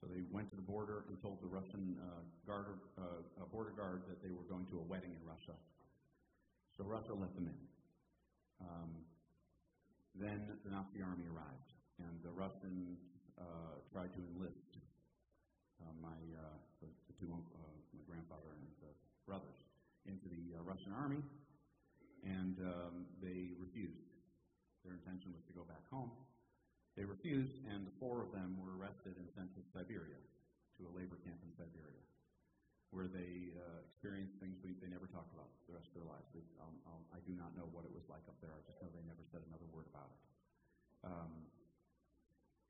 So 0.00 0.10
they 0.10 0.26
went 0.34 0.50
to 0.50 0.58
the 0.58 0.66
border 0.66 1.06
and 1.06 1.14
told 1.22 1.38
the 1.38 1.46
Russian 1.46 1.94
uh, 2.02 2.24
guard, 2.42 2.82
uh, 2.98 3.46
border 3.52 3.70
guard 3.76 4.02
that 4.10 4.18
they 4.18 4.34
were 4.34 4.48
going 4.50 4.66
to 4.74 4.82
a 4.82 4.86
wedding 4.88 5.14
in 5.14 5.22
Russia. 5.22 5.54
So 6.74 6.82
Russia 6.82 7.14
let 7.14 7.30
them 7.38 7.46
in. 7.46 7.60
Um, 8.64 8.90
then 10.18 10.42
the 10.64 10.70
Nazi 10.74 11.00
army 11.00 11.28
arrived, 11.30 11.70
and 12.02 12.18
the 12.26 12.34
Russians 12.34 12.98
uh, 13.38 13.78
tried 13.92 14.12
to 14.12 14.20
enlist 14.34 14.76
uh, 15.80 15.94
my 16.02 16.18
uh, 16.34 16.58
the, 16.82 16.88
the 17.08 17.14
two 17.16 17.30
uh, 17.30 17.58
my 17.94 18.02
grandfather 18.04 18.52
and 18.58 18.66
the 18.82 18.92
brothers 19.24 19.62
into 20.06 20.26
the 20.26 20.58
uh, 20.58 20.61
Russian 20.72 20.96
army, 20.96 21.20
and 22.24 22.56
um, 22.64 23.04
they 23.20 23.52
refused. 23.60 24.08
Their 24.88 24.96
intention 24.96 25.36
was 25.36 25.44
to 25.44 25.52
go 25.52 25.68
back 25.68 25.84
home. 25.92 26.08
They 26.96 27.04
refused, 27.04 27.60
and 27.68 27.84
the 27.84 27.92
four 28.00 28.24
of 28.24 28.32
them 28.32 28.56
were 28.56 28.72
arrested 28.80 29.20
and 29.20 29.28
sent 29.36 29.52
to 29.52 29.60
Siberia, 29.68 30.16
to 30.80 30.88
a 30.88 30.92
labor 30.96 31.20
camp 31.28 31.44
in 31.44 31.52
Siberia, 31.60 32.00
where 32.88 33.04
they 33.04 33.52
uh, 33.52 33.84
experienced 33.84 34.40
things 34.40 34.56
we, 34.64 34.72
they 34.80 34.88
never 34.88 35.04
talked 35.12 35.36
about 35.36 35.52
the 35.68 35.76
rest 35.76 35.92
of 35.92 36.00
their 36.00 36.08
lives. 36.08 36.24
They, 36.32 36.40
um, 36.64 36.72
um, 36.88 37.04
I 37.12 37.20
do 37.28 37.36
not 37.36 37.52
know 37.52 37.68
what 37.68 37.84
it 37.84 37.92
was 37.92 38.08
like 38.08 38.24
up 38.24 38.40
there. 38.40 38.56
I 38.56 38.64
just 38.64 38.80
know 38.80 38.88
they 38.96 39.04
never 39.04 39.28
said 39.28 39.44
another 39.52 39.68
word 39.76 39.92
about 39.92 40.08
it. 40.08 40.20
Um, 41.04 41.32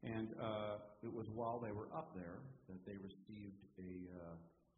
and 0.03 0.35
uh, 0.43 0.83
it 1.07 1.13
was 1.15 1.31
while 1.31 1.63
they 1.63 1.71
were 1.71 1.87
up 1.95 2.19
there 2.19 2.43
that 2.67 2.83
they 2.83 2.99
received 2.99 3.63
a 3.79 4.11
uh, 4.11 4.35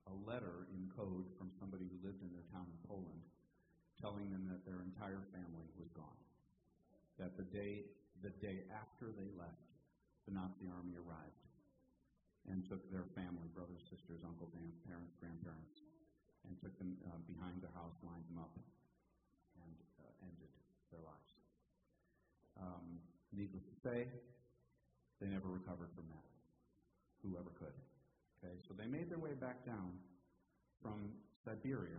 a 0.09 0.15
letter 0.29 0.69
in 0.73 0.91
code 0.93 1.27
from 1.39 1.49
somebody 1.57 1.89
who 1.89 1.99
lived 2.05 2.21
in 2.21 2.33
their 2.33 2.47
town 2.53 2.69
in 2.69 2.79
Poland 2.85 3.25
telling 4.01 4.29
them 4.29 4.45
that 4.53 4.61
their 4.69 4.85
entire 4.85 5.25
family 5.33 5.65
was 5.81 5.89
gone. 5.97 6.21
That 7.17 7.39
the 7.41 7.47
day, 7.47 7.89
the 8.21 8.35
day 8.43 8.67
after 8.75 9.15
they 9.15 9.31
left, 9.39 9.65
the 10.27 10.35
Nazi 10.35 10.69
army 10.69 10.99
arrived 10.99 11.45
and 12.51 12.61
took 12.69 12.85
their 12.93 13.09
family, 13.17 13.49
brothers, 13.57 13.81
sisters, 13.89 14.21
uncles, 14.21 14.53
aunts, 14.61 14.77
parents, 14.85 15.17
grandparents, 15.17 15.81
and 16.45 16.53
took 16.61 16.77
them 16.77 17.01
uh, 17.09 17.17
behind 17.25 17.65
their 17.65 17.73
house, 17.73 17.97
lined 18.05 18.29
them 18.29 18.37
up, 18.37 18.53
and 19.65 19.77
uh, 20.05 20.29
ended 20.29 20.53
their 20.93 21.01
lives. 21.01 21.33
Um, 22.61 23.01
needless 23.33 23.65
to 23.65 23.77
say, 23.81 24.05
they 25.21 25.33
never 25.33 25.49
recovered 25.49 25.89
from 25.97 26.05
that. 26.13 26.29
Whoever 27.25 27.49
could. 27.57 27.73
Okay, 28.45 28.61
so 28.69 28.77
they 28.77 28.85
made 28.85 29.09
their 29.09 29.17
way 29.17 29.33
back 29.33 29.65
down 29.65 29.97
from 30.85 31.17
Siberia 31.49 31.97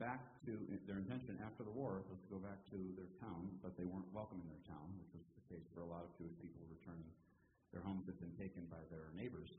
back 0.00 0.24
to 0.48 0.56
their 0.88 0.96
intention 0.96 1.36
after 1.44 1.60
the 1.60 1.70
war 1.70 2.00
was 2.08 2.16
to 2.24 2.32
go 2.32 2.40
back 2.40 2.64
to 2.72 2.80
their 2.96 3.12
town, 3.20 3.52
but 3.60 3.76
they 3.76 3.84
weren't 3.84 4.08
welcome 4.16 4.40
in 4.40 4.48
their 4.48 4.64
town, 4.64 4.88
which 4.96 5.12
was 5.12 5.20
the 5.36 5.44
case 5.52 5.68
for 5.76 5.84
a 5.84 5.88
lot 5.88 6.00
of 6.00 6.16
Jewish 6.16 6.32
people 6.40 6.64
returning. 6.72 7.04
Their 7.76 7.84
homes 7.84 8.08
had 8.08 8.16
been 8.16 8.32
taken 8.40 8.64
by 8.72 8.80
their 8.88 9.12
neighbors, 9.12 9.52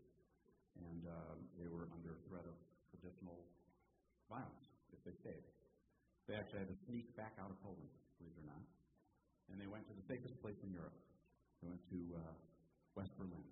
and 0.90 1.06
uh, 1.06 1.38
they 1.62 1.70
were 1.70 1.86
under 1.94 2.18
threat 2.26 2.50
of 2.50 2.58
additional 2.98 3.46
violence 4.26 4.66
if 4.90 4.98
they 5.06 5.14
stayed. 5.22 5.46
They 6.26 6.34
actually 6.34 6.66
had 6.66 6.74
to 6.74 6.80
sneak 6.90 7.14
back 7.14 7.38
out 7.38 7.54
of 7.54 7.62
Poland, 7.62 7.94
believe 8.18 8.34
it 8.34 8.42
or 8.42 8.50
not, 8.50 8.66
and 9.54 9.62
they 9.62 9.70
went 9.70 9.86
to 9.86 9.94
the 9.94 10.06
safest 10.10 10.34
place 10.42 10.58
in 10.66 10.74
Europe. 10.74 10.98
They 11.62 11.70
went 11.70 11.86
to 11.94 12.00
uh, 12.18 12.34
West 12.98 13.14
Berlin, 13.22 13.46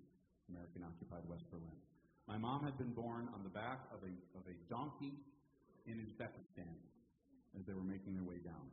American 0.50 0.82
occupied 0.82 1.22
West 1.30 1.46
Berlin. 1.54 1.78
My 2.26 2.38
mom 2.38 2.64
had 2.64 2.78
been 2.78 2.92
born 2.92 3.28
on 3.34 3.42
the 3.42 3.52
back 3.52 3.84
of 3.92 4.00
a, 4.00 4.12
of 4.38 4.44
a 4.48 4.56
donkey 4.72 5.12
in 5.86 6.00
Uzbekistan 6.00 6.72
as 7.58 7.66
they 7.66 7.74
were 7.74 7.84
making 7.84 8.14
their 8.14 8.24
way 8.24 8.40
down. 8.40 8.72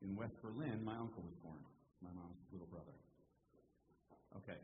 In 0.00 0.16
West 0.16 0.34
Berlin, 0.42 0.80
my 0.82 0.96
uncle 0.96 1.22
was 1.22 1.36
born, 1.44 1.60
my 2.00 2.10
mom's 2.16 2.40
little 2.50 2.66
brother. 2.66 2.96
Okay, 4.36 4.58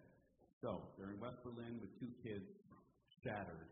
so 0.62 0.82
they're 0.96 1.12
in 1.12 1.20
West 1.20 1.36
Berlin 1.44 1.78
with 1.80 1.92
two 2.00 2.08
kids, 2.24 2.48
shattered, 3.22 3.68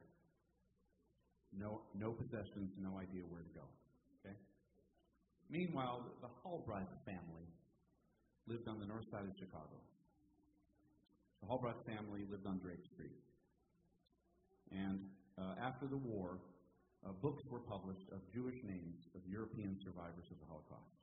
no, 1.56 1.80
no 1.96 2.12
possessions, 2.12 2.70
no 2.76 3.00
idea 3.00 3.24
where 3.28 3.40
to 3.40 3.52
go. 3.56 3.64
Okay? 4.20 4.36
Meanwhile, 5.48 6.04
the 6.20 6.28
Hallbright 6.44 6.92
family 7.08 7.48
lived 8.46 8.68
on 8.68 8.78
the 8.78 8.86
north 8.86 9.08
side 9.10 9.24
of 9.24 9.34
Chicago. 9.38 9.80
The 11.40 11.48
Hallbright 11.48 11.80
family 11.88 12.28
lived 12.30 12.46
on 12.46 12.58
Drake 12.58 12.84
Street. 12.92 13.16
And 14.72 15.00
uh, 15.38 15.54
after 15.60 15.86
the 15.86 15.96
war, 15.96 16.38
uh, 17.04 17.12
books 17.22 17.44
were 17.50 17.62
published 17.62 18.08
of 18.10 18.18
Jewish 18.32 18.58
names 18.66 19.06
of 19.14 19.22
European 19.28 19.78
survivors 19.78 20.26
of 20.32 20.38
the 20.42 20.48
Holocaust 20.50 20.96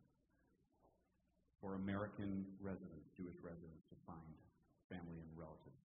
for 1.64 1.80
American 1.80 2.44
residents, 2.60 3.08
Jewish 3.16 3.40
residents, 3.40 3.88
to 3.88 3.96
find 4.04 4.36
family 4.92 5.16
and 5.16 5.32
relatives. 5.32 5.80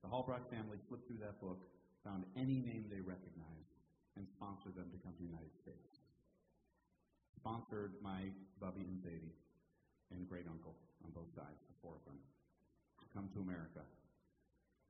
The 0.00 0.08
Hallbright 0.08 0.48
family 0.48 0.80
flipped 0.88 1.04
through 1.04 1.20
that 1.20 1.36
book, 1.36 1.60
found 2.00 2.24
any 2.32 2.64
name 2.64 2.88
they 2.88 3.04
recognized, 3.04 3.76
and 4.16 4.24
sponsored 4.24 4.72
them 4.72 4.88
to 4.88 4.98
come 5.04 5.12
to 5.12 5.20
the 5.20 5.28
United 5.28 5.52
States. 5.60 6.00
Sponsored 7.36 7.92
my 8.00 8.32
Bubby 8.56 8.88
and 8.88 8.96
Zadie 9.04 9.36
and 10.16 10.24
great 10.24 10.48
uncle 10.48 10.80
on 11.04 11.12
both 11.12 11.28
sides, 11.36 11.60
the 11.68 11.76
four 11.84 11.92
of 12.00 12.04
them, 12.08 12.16
to 12.16 13.06
come 13.12 13.28
to 13.36 13.44
America 13.44 13.84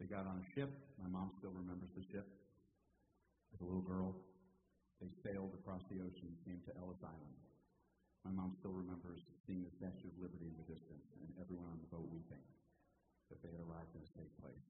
they 0.03 0.11
got 0.11 0.27
on 0.27 0.43
a 0.43 0.49
ship. 0.59 0.67
My 0.99 1.07
mom 1.07 1.31
still 1.39 1.55
remembers 1.55 1.95
the 1.95 2.03
ship. 2.11 2.27
As 3.55 3.63
a 3.63 3.67
little 3.71 3.87
girl, 3.87 4.19
they 4.99 5.07
sailed 5.23 5.55
across 5.55 5.87
the 5.87 6.03
ocean 6.03 6.27
and 6.27 6.43
came 6.43 6.59
to 6.67 6.75
Ellis 6.75 6.99
Island. 7.07 7.39
My 8.27 8.35
mom 8.35 8.59
still 8.59 8.75
remembers 8.75 9.23
seeing 9.47 9.63
the 9.63 9.71
Statue 9.79 10.11
of 10.11 10.19
Liberty 10.19 10.51
in 10.51 10.59
the 10.59 10.67
distance 10.67 11.07
and 11.23 11.31
everyone 11.39 11.71
on 11.71 11.79
the 11.79 11.91
boat 11.95 12.11
weeping 12.11 12.43
that 13.31 13.39
they 13.47 13.55
had 13.55 13.63
arrived 13.63 13.95
in 13.95 14.03
a 14.03 14.11
safe 14.19 14.35
place. 14.43 14.67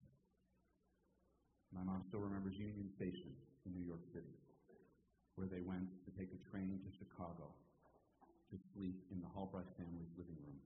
My 1.73 1.81
mom 1.81 2.05
still 2.13 2.21
remembers 2.21 2.61
Union 2.61 2.93
Station 2.93 3.33
in 3.65 3.73
New 3.73 3.89
York 3.89 4.05
City, 4.13 4.37
where 5.41 5.49
they 5.49 5.65
went 5.65 5.89
to 6.05 6.13
take 6.13 6.29
a 6.37 6.45
train 6.53 6.77
to 6.85 6.93
Chicago 6.93 7.49
to 8.53 8.57
sleep 8.77 9.01
in 9.09 9.25
the 9.25 9.33
Hallbright 9.33 9.73
family's 9.81 10.13
living 10.21 10.37
room 10.45 10.61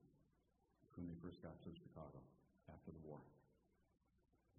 when 0.99 1.07
they 1.07 1.15
first 1.23 1.39
got 1.39 1.55
to 1.63 1.71
Chicago 1.71 2.19
after 2.67 2.91
the 2.91 3.03
war. 3.07 3.23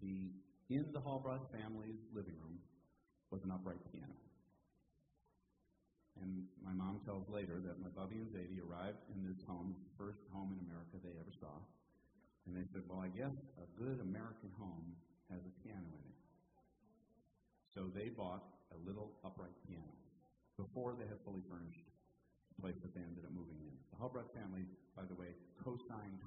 The, 0.01 0.31
in 0.69 0.85
the 0.93 0.99
Hallbright 0.99 1.43
family's 1.51 1.99
living 2.15 2.35
room 2.39 2.59
was 3.31 3.43
an 3.43 3.51
upright 3.51 3.83
piano. 3.91 4.15
And 6.21 6.43
my 6.59 6.75
mom 6.75 6.99
tells 7.07 7.29
later 7.29 7.63
that 7.63 7.79
my 7.79 7.87
Bubby 7.95 8.19
and 8.19 8.27
Zadie 8.27 8.59
arrived 8.59 8.99
in 9.15 9.23
this 9.23 9.39
home, 9.47 9.75
first 9.95 10.19
home 10.35 10.51
in 10.51 10.59
America 10.67 10.99
they 10.99 11.15
ever 11.15 11.31
saw. 11.39 11.55
And 12.47 12.55
they 12.55 12.67
said, 12.71 12.83
Well, 12.87 12.99
I 12.99 13.07
guess 13.07 13.35
a 13.55 13.67
good 13.79 14.03
American 14.03 14.51
home 14.59 14.95
has 15.31 15.39
a 15.45 15.53
piano 15.63 15.87
in 15.87 16.03
it. 16.03 16.19
So 17.71 17.87
they 17.87 18.09
bought 18.11 18.43
a 18.75 18.77
little 18.83 19.15
upright 19.23 19.55
piano 19.63 19.95
before 20.57 20.97
they 20.97 21.07
had 21.07 21.23
fully 21.23 21.45
furnished 21.47 21.87
the 22.51 22.59
place 22.59 22.75
that 22.83 22.91
they 22.91 23.05
ended 23.05 23.23
up 23.23 23.31
moving 23.31 23.61
in. 23.63 23.71
The 23.93 23.99
Hallbright 24.01 24.33
family, 24.35 24.67
by 24.97 25.07
the 25.07 25.15
way, 25.15 25.31
co 25.63 25.79
signed 25.87 26.19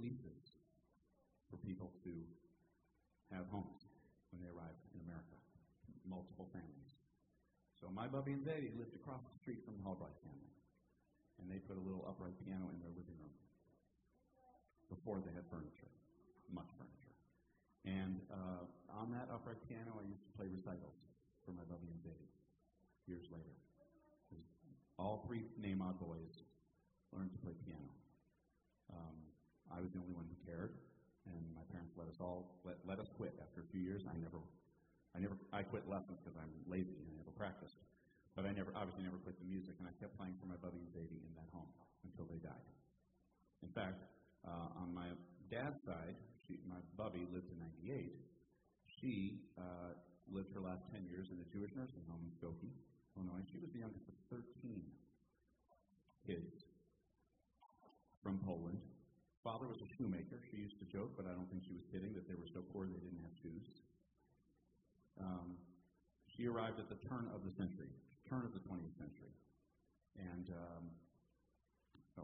leases 0.00 0.56
for 1.50 1.60
people 1.60 1.92
to 2.06 2.14
have 3.34 3.50
homes 3.50 3.82
when 4.30 4.38
they 4.40 4.50
arrived 4.50 4.80
in 4.94 5.02
America, 5.02 5.36
multiple 6.06 6.46
families. 6.54 6.94
So 7.74 7.90
my 7.90 8.06
Bubby 8.06 8.32
and 8.32 8.42
Zadie 8.46 8.72
lived 8.78 8.94
across 8.94 9.20
the 9.26 9.36
street 9.42 9.60
from 9.66 9.76
the 9.76 9.84
Hallbright 9.84 10.16
family, 10.22 10.54
and 11.42 11.50
they 11.50 11.58
put 11.58 11.76
a 11.76 11.84
little 11.84 12.06
upright 12.06 12.38
piano 12.46 12.70
in 12.70 12.78
their 12.78 12.94
living 12.94 13.18
room 13.18 13.34
before 14.88 15.18
they 15.20 15.34
had 15.34 15.44
furniture, 15.50 15.90
much 16.54 16.70
furniture. 16.78 17.14
And 17.84 18.22
uh, 18.32 18.64
on 18.94 19.12
that 19.12 19.28
upright 19.28 19.60
piano, 19.68 20.00
I 20.00 20.06
used 20.08 20.24
to 20.24 20.32
play 20.38 20.48
recitals 20.48 20.96
for 21.44 21.52
my 21.52 21.66
Bubby 21.68 21.92
and 21.92 22.00
Zadie 22.00 22.32
years 23.04 23.28
later. 23.28 23.52
All 24.96 25.26
three 25.26 25.42
Nahmod 25.58 25.98
boys 25.98 26.46
learned 27.10 27.34
to 27.34 27.40
play 27.42 27.52
piano. 27.66 27.90
Um, 28.94 29.16
I 29.74 29.82
was 29.82 29.90
the 29.90 29.98
only 29.98 30.14
one 30.14 30.23
called 32.24 32.48
let, 32.64 32.80
let 32.88 32.96
Us 32.96 33.12
Quit. 33.20 33.36
After 33.36 33.60
a 33.60 33.68
few 33.68 33.84
years, 33.84 34.08
I 34.08 34.16
never, 34.16 34.40
I 35.12 35.20
never, 35.20 35.36
I 35.52 35.60
quit 35.60 35.84
lessons 35.84 36.16
because 36.24 36.40
I'm 36.40 36.48
lazy 36.64 36.96
and 36.96 37.04
I 37.04 37.14
never 37.20 37.36
practiced. 37.36 37.76
But 38.32 38.48
I 38.48 38.56
never, 38.56 38.72
obviously, 38.72 39.04
never 39.04 39.20
quit 39.20 39.36
the 39.38 39.46
music, 39.46 39.78
and 39.78 39.86
I 39.86 39.94
kept 40.00 40.16
playing 40.18 40.34
for 40.40 40.48
my 40.48 40.58
Bubby 40.58 40.80
and 40.80 40.90
baby 40.90 41.22
in 41.22 41.32
that 41.38 41.46
home 41.52 41.70
until 42.02 42.26
they 42.26 42.40
died. 42.40 42.66
In 43.62 43.70
fact, 43.70 44.02
uh, 44.42 44.80
on 44.80 44.90
my 44.90 45.12
dad's 45.52 45.78
side, 45.86 46.18
she, 46.42 46.58
my 46.66 46.80
bubby 46.98 47.28
lived 47.30 47.48
in 47.48 47.60
'98. 47.86 48.12
She 49.00 49.44
uh, 49.56 49.94
lived 50.28 50.52
her 50.52 50.60
last 50.60 50.84
10 50.92 51.08
years 51.08 51.28
in 51.32 51.40
a 51.40 51.46
Jewish 51.48 51.72
nursing 51.72 52.04
home 52.08 52.20
in 52.26 52.32
Skokie, 52.36 52.74
Illinois. 53.16 53.44
She 53.48 53.56
was 53.60 53.72
the 53.72 53.80
youngest 53.80 54.04
of 54.08 54.16
13 54.28 54.82
kids 56.26 56.68
from 58.20 58.40
Poland 58.44 58.80
Father 59.44 59.68
was 59.68 59.84
a 59.84 59.88
shoemaker. 60.00 60.40
She 60.48 60.56
used 60.56 60.80
to 60.80 60.88
joke, 60.88 61.12
but 61.20 61.28
I 61.28 61.36
don't 61.36 61.44
think 61.52 61.68
she 61.68 61.76
was 61.76 61.84
kidding, 61.92 62.16
that 62.16 62.24
they 62.24 62.32
were 62.32 62.48
so 62.48 62.64
poor 62.72 62.88
they 62.88 62.96
didn't 62.96 63.20
have 63.20 63.36
shoes. 63.44 63.68
Um, 65.20 65.60
she 66.32 66.48
arrived 66.48 66.80
at 66.80 66.88
the 66.88 66.96
turn 67.04 67.28
of 67.36 67.44
the 67.44 67.52
century, 67.52 67.92
turn 68.24 68.48
of 68.48 68.56
the 68.56 68.64
20th 68.64 68.96
century. 68.96 69.36
And 70.16 70.48
um, 70.48 70.84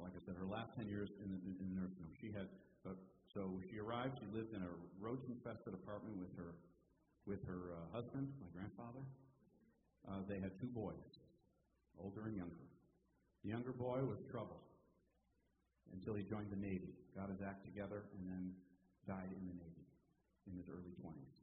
like 0.01 0.17
I 0.17 0.23
said, 0.25 0.41
her 0.41 0.49
last 0.49 0.73
10 0.81 0.89
years 0.89 1.13
in 1.21 1.29
the, 1.29 1.39
in 1.61 1.69
the 1.69 1.77
nursing 1.77 2.01
home. 2.09 2.17
She 2.17 2.33
had, 2.33 2.49
uh, 2.89 2.97
so 3.37 3.61
she 3.69 3.77
arrived, 3.77 4.17
she 4.17 4.29
lived 4.33 4.57
in 4.57 4.65
a 4.65 4.73
roach 4.97 5.21
infested 5.29 5.77
apartment 5.77 6.17
with 6.17 6.33
her, 6.41 6.57
with 7.29 7.45
her 7.45 7.77
uh, 7.77 7.85
husband, 7.93 8.33
my 8.41 8.49
grandfather. 8.57 9.05
Uh, 10.09 10.25
they 10.25 10.41
had 10.41 10.57
two 10.57 10.73
boys, 10.73 11.21
older 12.01 12.25
and 12.25 12.33
younger. 12.33 12.65
The 13.45 13.53
younger 13.53 13.77
boy 13.77 14.01
was 14.09 14.25
trouble 14.33 14.70
until 15.93 16.15
he 16.15 16.23
joined 16.23 16.51
the 16.51 16.61
Navy, 16.61 16.95
got 17.15 17.31
his 17.31 17.43
act 17.43 17.67
together, 17.67 18.07
and 18.19 18.25
then 18.27 18.55
died 19.07 19.31
in 19.35 19.45
the 19.47 19.57
Navy 19.57 19.87
in 20.47 20.55
his 20.57 20.71
early 20.71 20.95
20s. 20.99 21.37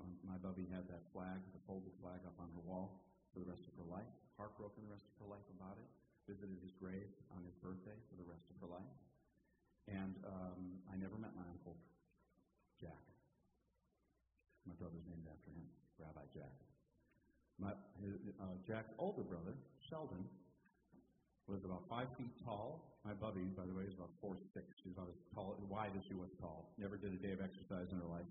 Um, 0.00 0.12
my 0.24 0.36
Bubby 0.36 0.68
had 0.68 0.84
that 0.92 1.08
flag, 1.12 1.40
the 1.56 1.62
folded 1.64 1.92
flag, 2.00 2.20
up 2.28 2.36
on 2.36 2.52
her 2.52 2.64
wall 2.64 3.00
for 3.32 3.40
the 3.40 3.48
rest 3.48 3.64
of 3.64 3.72
her 3.80 3.88
life. 3.88 4.08
Heartbroken 4.36 4.84
the 4.84 4.92
rest 4.92 5.08
of 5.08 5.16
her 5.24 5.28
life 5.32 5.46
about 5.56 5.80
it. 5.80 5.88
Visited 6.28 6.60
his 6.60 6.74
grave 6.76 7.08
on 7.32 7.40
his 7.46 7.56
birthday 7.62 7.96
for 8.10 8.18
the 8.20 8.26
rest 8.28 8.44
of 8.52 8.60
her 8.60 8.68
life. 8.68 8.96
And 9.88 10.18
um, 10.26 10.82
I 10.90 10.98
never 10.98 11.14
met 11.16 11.32
my 11.38 11.46
uncle, 11.46 11.78
Jack. 12.82 12.98
My 14.66 14.74
brother's 14.74 15.06
named 15.06 15.30
after 15.30 15.54
him, 15.54 15.62
Rabbi 15.96 16.26
Jack. 16.34 16.50
My, 17.56 17.72
his, 18.02 18.18
uh, 18.42 18.58
Jack's 18.66 18.92
older 18.98 19.22
brother, 19.22 19.54
Sheldon, 19.78 20.26
was 21.46 21.62
about 21.64 21.86
five 21.88 22.10
feet 22.18 22.34
tall. 22.44 22.95
My 23.06 23.14
Bubby, 23.14 23.46
by 23.54 23.62
the 23.62 23.70
way, 23.70 23.86
is 23.86 23.94
about 23.94 24.10
four 24.18 24.34
six. 24.50 24.66
She's 24.82 24.90
about 24.90 25.06
as 25.06 25.14
tall, 25.30 25.54
as 25.54 25.62
wide 25.70 25.94
as 25.94 26.02
she 26.10 26.18
was 26.18 26.26
tall. 26.42 26.74
Never 26.74 26.98
did 26.98 27.14
a 27.14 27.20
day 27.22 27.30
of 27.30 27.38
exercise 27.38 27.86
in 27.94 28.02
her 28.02 28.10
life. 28.10 28.26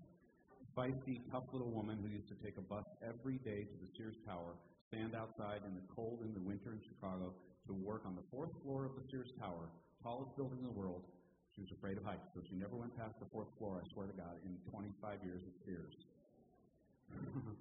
Feisty, 0.76 1.24
tough 1.32 1.48
little 1.56 1.72
woman 1.72 1.96
who 1.96 2.12
used 2.12 2.28
to 2.28 2.36
take 2.44 2.60
a 2.60 2.66
bus 2.68 2.84
every 3.00 3.40
day 3.40 3.64
to 3.64 3.76
the 3.80 3.88
Sears 3.96 4.20
Tower, 4.28 4.52
stand 4.92 5.16
outside 5.16 5.64
in 5.64 5.72
the 5.72 5.80
cold 5.88 6.20
in 6.20 6.36
the 6.36 6.44
winter 6.44 6.76
in 6.76 6.84
Chicago 6.84 7.32
to 7.64 7.72
work 7.72 8.04
on 8.04 8.20
the 8.20 8.26
fourth 8.28 8.52
floor 8.60 8.84
of 8.84 8.92
the 9.00 9.04
Sears 9.08 9.32
Tower, 9.40 9.72
tallest 10.04 10.36
building 10.36 10.60
in 10.60 10.68
the 10.68 10.76
world. 10.76 11.08
She 11.56 11.64
was 11.64 11.72
afraid 11.72 11.96
of 11.96 12.04
heights, 12.04 12.28
so 12.36 12.44
she 12.44 12.60
never 12.60 12.76
went 12.76 12.92
past 13.00 13.16
the 13.16 13.32
fourth 13.32 13.48
floor, 13.56 13.80
I 13.80 13.84
swear 13.96 14.12
to 14.12 14.12
God, 14.12 14.36
in 14.44 14.60
25 14.68 15.24
years 15.24 15.40
at 15.40 15.56
Sears. 15.64 15.96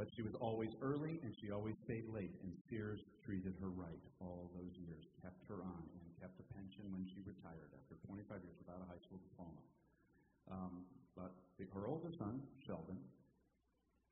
But 0.00 0.08
she 0.16 0.24
was 0.24 0.32
always 0.40 0.72
early 0.80 1.20
and 1.20 1.36
she 1.44 1.52
always 1.52 1.76
stayed 1.84 2.08
late, 2.08 2.32
and 2.40 2.56
Sears 2.72 3.04
treated 3.20 3.52
her 3.60 3.68
right 3.68 4.00
all 4.16 4.48
those 4.56 4.72
years, 4.80 5.04
kept 5.20 5.44
her 5.44 5.60
on, 5.60 5.84
and 5.92 5.99
kept 6.20 6.36
a 6.38 6.46
pension 6.52 6.84
when 6.92 7.08
she 7.08 7.24
retired 7.24 7.72
after 7.72 7.96
25 8.04 8.44
years 8.44 8.56
without 8.60 8.78
a 8.84 8.86
high 8.86 9.00
school 9.00 9.18
diploma. 9.18 9.64
Um, 10.52 10.84
but 11.16 11.32
the, 11.56 11.64
her 11.72 11.88
oldest 11.88 12.20
son, 12.20 12.44
Sheldon, 12.60 13.00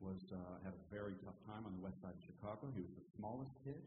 was 0.01 0.19
uh, 0.33 0.59
had 0.65 0.73
a 0.73 0.83
very 0.89 1.15
tough 1.21 1.37
time 1.45 1.69
on 1.69 1.77
the 1.77 1.83
west 1.83 2.01
side 2.01 2.15
of 2.15 2.23
Chicago. 2.25 2.73
He 2.73 2.81
was 2.81 2.95
the 2.97 3.07
smallest 3.15 3.53
kid. 3.63 3.79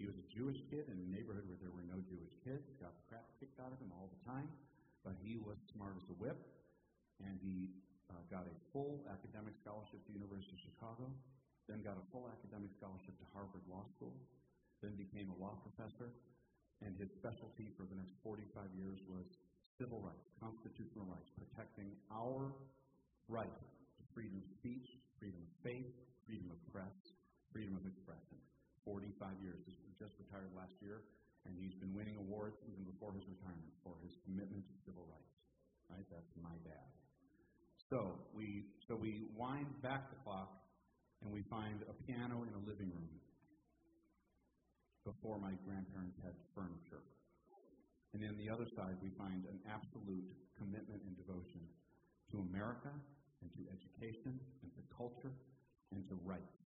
He 0.00 0.08
was 0.08 0.16
a 0.16 0.26
Jewish 0.32 0.60
kid 0.72 0.88
in 0.88 0.96
a 0.96 1.08
neighborhood 1.08 1.44
where 1.46 1.60
there 1.60 1.72
were 1.72 1.84
no 1.84 2.00
Jewish 2.08 2.32
kids. 2.42 2.64
Got 2.80 2.96
the 2.96 3.04
crap 3.06 3.28
kicked 3.38 3.60
out 3.60 3.70
of 3.70 3.78
him 3.78 3.92
all 3.92 4.08
the 4.08 4.22
time, 4.24 4.48
but 5.04 5.14
he 5.20 5.36
was 5.36 5.60
smart 5.70 5.94
as 6.00 6.08
a 6.08 6.16
whip, 6.16 6.40
and 7.20 7.36
he 7.44 7.68
uh, 8.08 8.16
got 8.32 8.48
a 8.48 8.56
full 8.72 9.04
academic 9.12 9.52
scholarship 9.60 10.00
to 10.08 10.10
the 10.10 10.16
University 10.16 10.56
of 10.56 10.62
Chicago 10.64 11.06
then 11.70 11.86
got 11.86 11.94
a 11.94 12.04
full 12.10 12.26
academic 12.26 12.74
scholarship 12.74 13.14
to 13.22 13.26
Harvard 13.30 13.62
Law 13.70 13.86
School, 13.94 14.10
then 14.82 14.98
became 14.98 15.30
a 15.30 15.36
law 15.38 15.54
professor, 15.62 16.10
and 16.84 16.96
his 16.96 17.12
specialty 17.20 17.68
for 17.76 17.84
the 17.88 17.96
next 17.96 18.16
45 18.24 18.64
years 18.76 18.98
was 19.08 19.26
civil 19.76 20.00
rights, 20.00 20.28
constitutional 20.40 21.08
rights, 21.08 21.28
protecting 21.36 21.92
our 22.12 22.52
right 23.28 23.60
to 23.96 24.02
freedom 24.12 24.40
of 24.40 24.48
speech, 24.60 24.88
freedom 25.20 25.40
of 25.40 25.52
faith, 25.64 25.92
freedom 26.24 26.48
of 26.52 26.60
press, 26.72 26.96
freedom 27.52 27.76
of 27.76 27.84
expression. 27.84 28.40
45 28.84 29.12
years. 29.44 29.60
He 29.68 29.76
just 30.00 30.16
retired 30.16 30.50
last 30.56 30.72
year, 30.80 31.04
and 31.44 31.52
he's 31.56 31.76
been 31.80 31.92
winning 31.92 32.16
awards 32.16 32.56
even 32.64 32.84
before 32.88 33.12
his 33.12 33.24
retirement 33.28 33.72
for 33.84 33.96
his 34.00 34.16
commitment 34.24 34.64
to 34.64 34.74
civil 34.88 35.04
rights. 35.04 35.36
Right? 35.92 36.06
That's 36.08 36.32
my 36.40 36.56
dad. 36.64 36.88
So 37.90 38.22
we 38.32 38.70
so 38.86 38.94
we 38.94 39.26
wind 39.34 39.66
back 39.82 40.08
the 40.14 40.18
clock 40.22 40.54
and 41.22 41.32
we 41.34 41.42
find 41.50 41.82
a 41.90 41.94
piano 42.06 42.46
in 42.46 42.54
a 42.54 42.62
living 42.62 42.88
room 42.94 43.10
before 45.10 45.42
my 45.42 45.58
grandparents 45.66 46.14
had 46.22 46.38
furniture. 46.54 47.02
And 48.14 48.22
then 48.22 48.38
the 48.38 48.46
other 48.46 48.66
side, 48.78 48.94
we 49.02 49.10
find 49.18 49.42
an 49.50 49.58
absolute 49.66 50.26
commitment 50.54 51.02
and 51.02 51.18
devotion 51.18 51.62
to 52.30 52.46
America 52.46 52.94
and 53.42 53.50
to 53.58 53.62
education 53.74 54.38
and 54.62 54.70
to 54.78 54.82
culture 54.94 55.34
and 55.90 56.06
to 56.06 56.14
rights. 56.22 56.58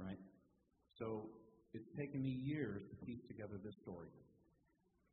Right? 0.00 0.20
So 0.96 1.28
it's 1.76 1.88
taken 1.96 2.24
me 2.24 2.32
years 2.32 2.80
to 2.88 2.94
piece 3.04 3.24
together 3.28 3.60
this 3.60 3.76
story. 3.84 4.12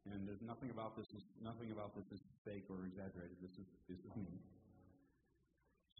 And 0.08 0.28
there's 0.28 0.44
nothing 0.44 0.68
about 0.68 1.00
this 1.00 1.08
is 1.16 1.24
nothing 1.40 1.72
about 1.72 1.96
this 1.96 2.08
is 2.12 2.20
fake 2.44 2.68
or 2.68 2.84
exaggerated. 2.84 3.40
This 3.40 3.56
is 3.56 3.68
this 3.88 4.00
is 4.04 4.12
me. 4.20 4.36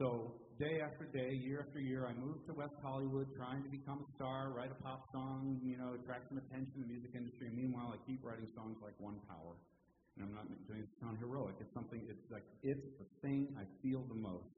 So, 0.02 0.42
day 0.58 0.82
after 0.82 1.06
day, 1.06 1.38
year 1.38 1.62
after 1.62 1.80
year, 1.80 2.10
I 2.10 2.18
moved 2.18 2.50
to 2.50 2.54
West 2.58 2.74
Hollywood 2.82 3.30
trying 3.38 3.62
to 3.62 3.70
become 3.70 4.02
a 4.02 4.10
star, 4.18 4.50
write 4.50 4.72
a 4.74 4.80
pop 4.82 5.06
song, 5.14 5.62
you 5.62 5.78
know, 5.78 5.94
attract 5.94 6.30
some 6.30 6.42
attention 6.42 6.82
in 6.82 6.82
the 6.82 6.90
music 6.90 7.14
industry. 7.14 7.54
And 7.54 7.58
meanwhile, 7.58 7.94
I 7.94 8.02
keep 8.10 8.26
writing 8.26 8.50
songs 8.58 8.82
like 8.82 8.98
One 8.98 9.22
Power. 9.30 9.54
And 10.18 10.26
I'm 10.26 10.34
not 10.34 10.50
doing 10.66 10.82
it 10.82 10.90
to 10.90 10.98
sound 10.98 11.22
heroic. 11.22 11.62
It's 11.62 11.74
something, 11.78 12.02
it's 12.10 12.26
like, 12.34 12.46
it's 12.66 12.82
the 12.98 13.06
thing 13.22 13.54
I 13.54 13.70
feel 13.86 14.02
the 14.10 14.18
most. 14.18 14.50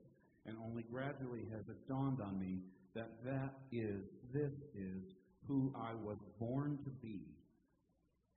And 0.48 0.56
only 0.64 0.84
gradually 0.88 1.44
has 1.52 1.68
it 1.68 1.84
dawned 1.88 2.22
on 2.24 2.40
me 2.40 2.64
that 2.96 3.12
that 3.28 3.60
is, 3.76 4.08
this 4.32 4.56
is 4.72 5.04
who 5.48 5.76
I 5.76 5.96
was 6.00 6.18
born 6.40 6.80
to 6.86 6.92
be. 7.04 7.28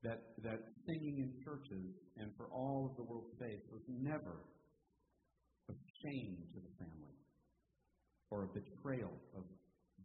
That, 0.03 0.34
that 0.42 0.62
singing 0.86 1.22
in 1.22 1.30
churches 1.44 1.94
and 2.18 2.30
for 2.36 2.46
all 2.51 2.90
of 2.90 2.96
the 2.96 3.03
world's 3.03 3.34
faith 3.38 3.62
was 3.70 3.82
never 3.86 4.42
shame 6.03 6.38
to 6.55 6.61
the 6.61 6.72
family, 6.78 7.16
or 8.30 8.44
a 8.44 8.51
betrayal 8.55 9.14
of 9.36 9.44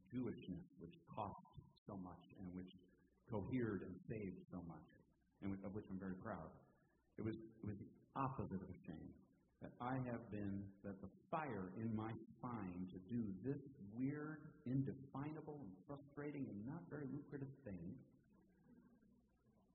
Jewishness, 0.09 0.65
which 0.79 0.95
cost 1.13 1.35
so 1.87 1.97
much 1.97 2.23
and 2.39 2.47
which 2.55 2.71
cohered 3.29 3.81
and 3.83 3.95
saved 4.09 4.39
so 4.51 4.57
much, 4.67 4.87
and 5.41 5.57
of 5.65 5.73
which 5.73 5.85
I'm 5.89 5.99
very 5.99 6.15
proud. 6.15 6.49
It 7.17 7.25
was, 7.25 7.35
it 7.35 7.67
was 7.67 7.77
the 7.77 7.91
opposite 8.15 8.61
of 8.61 8.73
shame. 8.85 9.13
That 9.61 9.71
I 9.79 9.95
have 10.11 10.27
been, 10.29 10.59
that 10.83 10.99
the 10.99 11.07
fire 11.31 11.71
in 11.79 11.95
my 11.95 12.11
spine 12.35 12.83
to 12.91 12.99
do 13.07 13.23
this 13.47 13.61
weird, 13.95 14.43
indefinable, 14.65 15.63
and 15.63 15.71
frustrating, 15.87 16.47
and 16.51 16.67
not 16.67 16.83
very 16.89 17.07
lucrative 17.15 17.47
thing, 17.63 17.95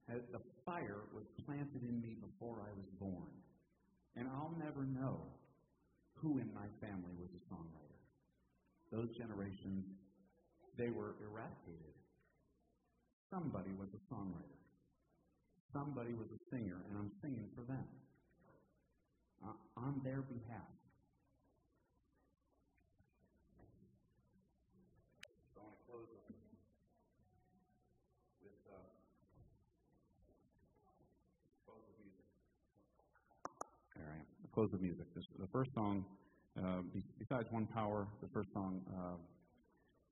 the 0.09 0.45
fire 0.67 1.09
was 1.15 1.25
planted 1.45 1.83
in 1.89 2.01
me 2.01 2.17
before 2.21 2.61
I 2.61 2.73
was 2.77 2.89
born. 3.01 3.33
And 4.17 4.29
I'll 4.29 4.55
never 4.59 4.85
know 4.85 5.38
who 6.21 6.39
in 6.39 6.51
my 6.55 6.67
family 6.81 7.15
was 7.19 7.31
a 7.35 7.43
songwriter. 7.53 8.01
Those 8.91 9.11
generations, 9.17 9.85
they 10.77 10.91
were 10.91 11.15
eradicated. 11.23 11.95
Somebody 13.31 13.71
was 13.79 13.89
a 13.95 14.03
songwriter. 14.13 14.59
Somebody 15.73 16.15
was 16.15 16.29
a 16.33 16.41
singer, 16.51 16.81
and 16.89 16.99
I'm 16.99 17.13
singing 17.21 17.49
for 17.55 17.63
them 17.63 17.85
uh, 19.45 19.53
on 19.77 20.01
their 20.03 20.23
behalf. 20.23 20.73
So 25.55 25.61
I 25.61 25.65
want 25.69 25.77
to 25.77 25.85
close 25.85 26.09
with, 26.09 26.25
with 28.41 28.59
uh, 28.73 28.81
close 31.69 31.85
with 31.85 32.01
music. 32.01 32.25
All 34.01 34.09
right, 34.09 34.25
close 34.59 34.73
with 34.73 34.83
music. 34.83 35.07
This, 35.15 35.23
the 35.39 35.47
first 35.53 35.71
song, 35.73 36.05
uh, 36.59 36.83
besides 37.23 37.47
One 37.51 37.67
Power, 37.67 38.09
the 38.21 38.27
first 38.35 38.49
song 38.53 38.83
uh, 38.91 39.15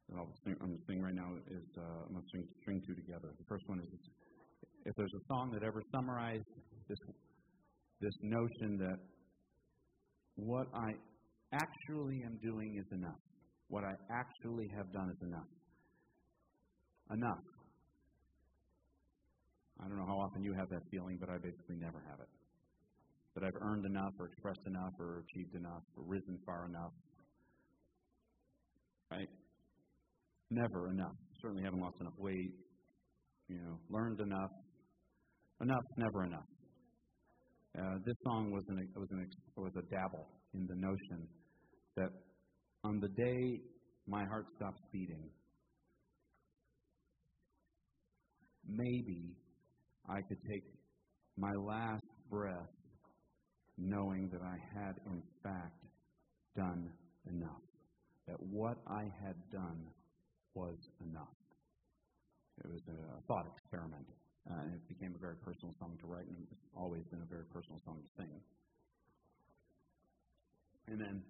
that 0.09 0.19
I'll 0.19 0.31
sing, 0.45 0.55
I'm 0.63 0.69
going 0.69 0.79
to 0.79 0.85
sing 0.87 1.03
right 1.03 1.19
now 1.19 1.35
is 1.51 1.67
uh, 1.77 2.07
I'm 2.07 2.15
going 2.15 2.23
to 2.23 2.31
sing 2.31 2.47
String 2.63 2.81
Two 2.87 2.95
Together. 2.95 3.35
The 3.43 3.49
first 3.49 3.67
one 3.67 3.81
is 3.81 3.91
if 4.85 4.95
there's 4.95 5.11
a 5.19 5.25
song 5.27 5.51
that 5.51 5.67
ever 5.67 5.83
summarized 5.91 6.47
this 6.89 6.99
this 8.01 8.15
notion 8.23 8.79
that 8.79 9.03
what 10.37 10.69
I 10.73 10.95
actually 11.51 12.23
am 12.23 12.39
doing 12.41 12.79
is 12.79 12.87
enough. 12.95 13.19
What 13.67 13.83
I 13.83 13.99
actually 14.15 14.71
have 14.77 14.93
done 14.93 15.11
is 15.11 15.27
enough. 15.27 15.51
Enough. 17.11 17.43
I 19.83 19.89
don't 19.89 19.99
know 19.99 20.07
how 20.07 20.21
often 20.23 20.45
you 20.45 20.55
have 20.55 20.71
that 20.71 20.87
feeling, 20.93 21.19
but 21.19 21.31
I 21.31 21.39
basically 21.43 21.83
never 21.83 21.99
have 22.07 22.21
it 22.21 22.31
that 23.37 23.45
I've 23.45 23.61
earned 23.61 23.85
enough 23.87 24.13
or 24.19 24.27
expressed 24.27 24.67
enough 24.67 24.93
or 24.99 25.23
achieved 25.29 25.55
enough 25.55 25.85
or 25.97 26.03
risen 26.05 26.41
far 26.45 26.67
enough 26.67 26.93
right? 29.11 29.29
Never 30.51 30.91
enough. 30.91 31.17
Certainly 31.41 31.63
haven't 31.65 31.81
lost 31.81 31.97
enough 32.01 32.15
weight, 32.19 32.55
you 33.49 33.59
know, 33.59 33.79
learned 33.91 34.21
enough. 34.21 34.51
Enough, 35.61 35.85
never 35.97 36.25
enough. 36.25 36.47
Uh, 37.79 37.97
this 38.05 38.15
song 38.25 38.51
was, 38.53 38.65
an, 38.69 38.89
was, 38.97 39.09
an, 39.11 39.29
was 39.57 39.73
a 39.77 39.83
dabble 39.95 40.27
in 40.55 40.67
the 40.67 40.75
notion 40.75 41.29
that 41.97 42.09
on 42.85 43.01
the 43.01 43.09
day 43.09 43.61
my 44.07 44.25
heart 44.25 44.47
stops 44.57 44.81
beating, 44.93 45.31
maybe 48.67 49.35
I 50.09 50.21
could 50.29 50.39
take 50.51 50.65
my 51.37 51.53
last 51.67 52.05
breath 52.31 52.76
knowing 53.79 54.29
that 54.33 54.43
I 54.43 54.57
had, 54.75 54.97
in 55.07 55.23
fact, 55.43 55.85
done 56.57 56.91
enough. 57.29 57.63
That 58.27 58.41
what 58.41 58.79
I 58.89 59.05
had 59.23 59.37
done 59.53 59.87
was 60.55 60.77
enough. 61.01 61.37
It 62.65 62.73
was 62.73 62.81
a 62.89 63.21
thought 63.29 63.47
experiment. 63.57 64.07
Uh, 64.49 64.63
and 64.63 64.75
it 64.75 64.89
became 64.89 65.13
a 65.15 65.19
very 65.19 65.35
personal 65.43 65.75
song 65.79 65.99
to 66.01 66.07
write, 66.07 66.27
and 66.27 66.37
it's 66.39 66.55
always 66.77 67.03
been 67.11 67.21
a 67.21 67.27
very 67.27 67.45
personal 67.53 67.81
song 67.85 67.99
to 67.99 68.11
sing. 68.23 68.31
And 70.87 71.01
then, 71.01 71.23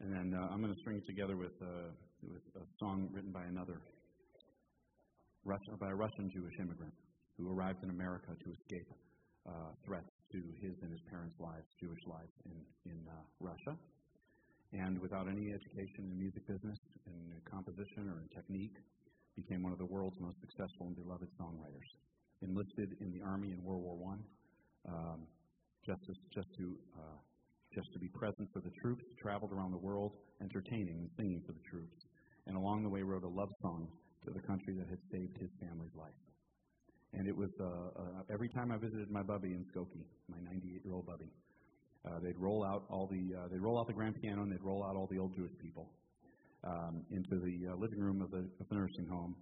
and 0.00 0.10
then 0.10 0.34
uh, 0.34 0.50
I'm 0.50 0.60
going 0.60 0.74
to 0.74 0.80
string 0.80 0.98
it 0.98 1.06
together 1.06 1.36
with, 1.36 1.54
uh, 1.62 1.94
with 2.20 2.42
a 2.58 2.66
song 2.80 3.08
written 3.14 3.30
by 3.30 3.44
another, 3.46 3.78
Russian, 5.44 5.76
by 5.78 5.90
a 5.90 5.94
Russian 5.94 6.30
Jewish 6.34 6.54
immigrant 6.58 6.94
who 7.38 7.48
arrived 7.48 7.84
in 7.84 7.90
America 7.90 8.34
to 8.34 8.48
escape 8.50 8.90
uh, 9.46 9.70
threats 9.86 10.13
to 10.34 10.42
his 10.58 10.74
and 10.82 10.90
his 10.90 11.00
parents' 11.06 11.38
lives, 11.38 11.62
Jewish 11.78 12.02
lives 12.10 12.34
in 12.50 12.58
in 12.90 12.98
uh, 13.06 13.14
Russia. 13.38 13.78
And 14.74 14.98
without 14.98 15.30
any 15.30 15.54
education 15.54 16.10
in 16.10 16.18
music 16.18 16.42
business, 16.50 16.78
in 17.06 17.38
composition 17.46 18.10
or 18.10 18.18
in 18.18 18.26
technique, 18.34 18.74
became 19.38 19.62
one 19.62 19.70
of 19.70 19.78
the 19.78 19.86
world's 19.86 20.18
most 20.18 20.34
successful 20.42 20.90
and 20.90 20.96
beloved 20.98 21.30
songwriters. 21.38 21.86
Enlisted 22.42 22.98
in 23.00 23.14
the 23.14 23.22
army 23.22 23.54
in 23.54 23.62
World 23.62 23.82
War 23.86 23.94
One, 23.94 24.22
um, 24.90 25.22
just 25.86 26.02
to, 26.06 26.12
just 26.34 26.50
to 26.58 26.74
uh, 26.98 27.18
just 27.72 27.86
to 27.94 27.98
be 28.02 28.08
present 28.08 28.50
for 28.52 28.58
the 28.58 28.74
troops. 28.82 29.04
Traveled 29.22 29.52
around 29.52 29.70
the 29.70 29.78
world, 29.78 30.18
entertaining 30.42 30.98
and 30.98 31.08
singing 31.16 31.42
for 31.46 31.52
the 31.52 31.62
troops, 31.70 31.94
and 32.46 32.56
along 32.56 32.82
the 32.82 32.90
way 32.90 33.02
wrote 33.02 33.22
a 33.22 33.30
love 33.30 33.54
song 33.62 33.86
to 34.26 34.34
the 34.34 34.42
country 34.42 34.74
that 34.74 34.88
had 34.90 34.98
saved 35.12 35.38
his 35.38 35.50
family's 35.62 35.94
life. 35.94 36.18
And 37.16 37.28
it 37.28 37.36
was 37.36 37.50
uh, 37.60 37.64
uh, 37.64 38.02
every 38.32 38.48
time 38.48 38.72
I 38.72 38.76
visited 38.76 39.10
my 39.10 39.22
bubby 39.22 39.52
in 39.52 39.64
Skokie, 39.64 40.04
my 40.28 40.38
98-year-old 40.38 41.06
bubby, 41.06 41.30
uh, 42.04 42.18
they'd 42.22 42.38
roll 42.38 42.64
out 42.64 42.84
all 42.90 43.06
the 43.06 43.34
uh, 43.36 43.48
they'd 43.50 43.60
roll 43.60 43.78
out 43.78 43.86
the 43.86 43.92
grand 43.92 44.20
piano 44.20 44.42
and 44.42 44.52
they'd 44.52 44.62
roll 44.62 44.84
out 44.84 44.96
all 44.96 45.06
the 45.06 45.18
old 45.18 45.34
Jewish 45.34 45.52
people 45.62 45.90
um, 46.64 47.02
into 47.10 47.36
the 47.36 47.68
living 47.78 48.00
room 48.00 48.20
of 48.20 48.30
the, 48.30 48.44
of 48.60 48.68
the 48.68 48.74
nursing 48.74 49.06
home 49.06 49.36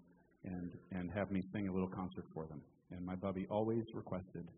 and, 0.45 0.73
and 0.93 1.11
have 1.11 1.31
me 1.31 1.43
sing 1.53 1.69
a 1.69 1.73
little 1.73 1.89
concert 1.89 2.25
for 2.35 2.47
them. 2.47 2.61
And 2.91 3.05
my 3.05 3.15
bubby 3.15 3.47
always 3.51 3.85
requested 3.95 4.49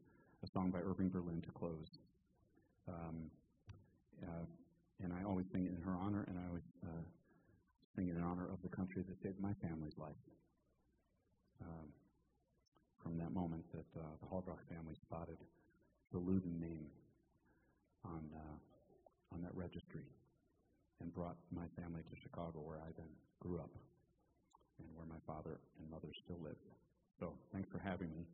a 0.43 0.49
song 0.53 0.71
by 0.71 0.81
Irving 0.81 1.09
Berlin 1.09 1.41
to 1.43 1.53
close. 1.53 1.87
Um, 2.89 3.31
uh, 4.23 4.45
and 5.03 5.13
I 5.13 5.25
always 5.25 5.47
sing 5.53 5.67
it 5.67 5.73
in 5.77 5.83
her 5.83 5.97
honor, 5.97 6.25
and 6.29 6.39
I 6.39 6.47
always 6.49 6.63
uh, 6.83 7.03
sing 7.97 8.09
it 8.09 8.17
in 8.17 8.23
honor 8.23 8.49
of 8.51 8.59
the 8.63 8.75
country 8.75 9.03
that 9.07 9.17
saved 9.23 9.41
my 9.41 9.53
family's 9.63 9.97
life. 9.99 10.17
Um, 11.63 11.89
from 13.05 13.21
that 13.21 13.37
moment 13.37 13.63
that 13.77 13.85
uh, 14.01 14.17
the 14.25 14.27
Hallbrook 14.33 14.65
family 14.73 14.97
spotted 15.05 15.37
the 16.11 16.19
Luden 16.19 16.57
name 16.59 16.89
on, 18.03 18.25
uh, 18.33 18.57
on 19.37 19.43
that 19.45 19.53
registry 19.53 20.09
and 21.01 21.13
brought 21.13 21.37
my 21.53 21.69
family 21.77 22.01
to 22.01 22.17
Chicago, 22.17 22.65
where 22.65 22.81
I 22.81 22.89
then 22.97 23.13
grew 23.45 23.61
up 23.61 23.71
and 24.81 24.89
where 24.97 25.05
my 25.05 25.21
father 25.29 25.61
and 25.79 25.85
mother 25.93 26.09
still 26.25 26.41
live. 26.41 26.57
So 27.21 27.37
thanks 27.53 27.69
for 27.69 27.79
having 27.79 28.09
me. 28.17 28.25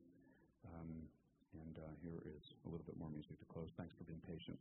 Um, 0.64 1.02
and 1.66 1.74
uh, 1.82 1.90
here 1.98 2.22
is 2.22 2.54
a 2.64 2.68
little 2.70 2.86
bit 2.86 2.94
more 2.94 3.10
music 3.10 3.34
to 3.42 3.46
close. 3.50 3.74
Thanks 3.76 3.94
for 3.98 4.04
being 4.04 4.22
patient 4.22 4.58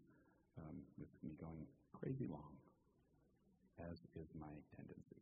um, 0.58 0.82
with 0.98 1.14
me 1.22 1.38
going 1.38 1.70
crazy 1.94 2.26
long, 2.26 2.58
as 3.78 4.02
is 4.18 4.28
my 4.34 4.50
tendency. 4.74 5.22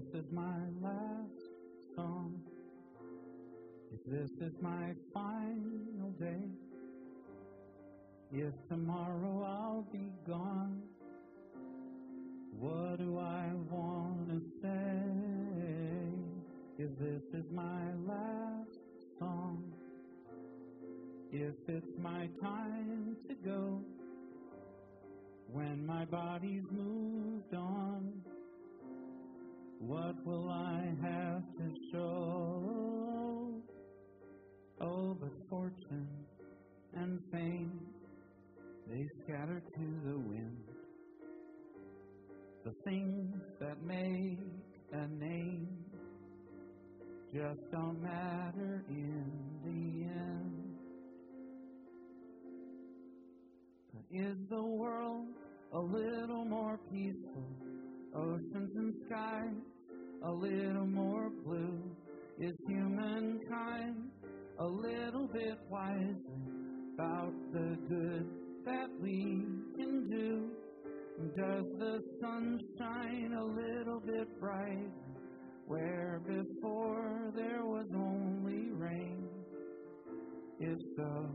This 0.00 0.22
is 0.22 0.32
my 0.32 0.56
last 0.80 1.42
song, 1.94 2.40
if 3.92 4.00
this 4.06 4.30
is 4.40 4.52
my 4.60 4.94
final 5.12 6.10
day, 6.18 6.48
if 8.32 8.54
tomorrow 8.68 9.42
I'll 9.44 9.86
be 9.92 10.10
gone, 10.26 10.80
what 12.58 12.98
do 12.98 13.18
I 13.18 13.50
want 13.68 14.28
to 14.30 14.40
say? 14.62 15.12
If 16.78 16.98
this 16.98 17.22
is 17.34 17.50
my 17.52 17.92
last 18.06 18.78
song, 19.18 19.62
if 21.30 21.54
it's 21.68 21.98
my 21.98 22.28
time 22.40 23.16
to 23.28 23.34
go, 23.34 23.82
when 25.52 25.84
my 25.84 26.04
body's 26.06 26.64
moved 26.70 27.54
on 27.54 28.12
what 29.80 30.14
will 30.26 30.50
I 30.50 30.82
have 31.02 31.42
to 31.56 31.74
show? 31.90 33.62
Oh, 34.78 35.16
but 35.18 35.30
fortune 35.48 36.08
and 36.94 37.18
fame, 37.32 37.80
they 38.86 39.08
scatter 39.24 39.62
to 39.74 39.80
the 40.04 40.18
wind. 40.18 40.64
The 42.64 42.74
things 42.84 43.34
that 43.58 43.82
make 43.82 44.38
a 44.92 45.06
name 45.08 45.68
just 47.32 47.60
don't 47.72 48.02
matter 48.02 48.84
in 48.90 49.32
the 49.64 50.04
end. 50.10 50.76
But 53.94 54.02
is 54.10 54.36
the 54.50 54.62
world 54.62 55.28
a 55.72 55.78
little 55.78 56.44
more 56.44 56.78
peaceful? 56.92 57.48
Oceans 58.14 58.72
and 58.76 58.94
skies 59.06 59.69
a 60.22 60.30
little 60.30 60.86
more 60.86 61.30
blue. 61.44 61.80
Is 62.38 62.54
humankind 62.66 64.10
a 64.58 64.66
little 64.66 65.26
bit 65.26 65.58
wiser 65.68 66.16
about 66.94 67.32
the 67.52 67.76
good 67.88 68.30
that 68.64 68.88
we 69.00 69.44
can 69.76 70.08
do? 70.10 70.50
Does 71.36 71.64
the 71.78 72.00
sun 72.20 72.60
shine 72.78 73.32
a 73.34 73.44
little 73.44 74.00
bit 74.00 74.40
brighter 74.40 74.90
where 75.66 76.20
before 76.26 77.32
there 77.34 77.64
was 77.64 77.86
only 77.94 78.70
rain? 78.72 79.28
If 80.58 80.78
so, 80.96 81.30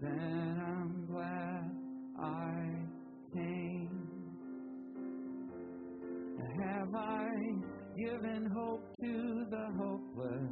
then 0.00 0.60
I'm 0.64 1.06
glad 1.06 1.70
I 2.20 2.84
came. 3.34 4.08
Have 6.60 6.94
I 6.94 7.28
given 7.98 8.48
hope 8.54 8.84
to 9.00 9.44
the 9.50 9.66
hopeless? 9.76 10.50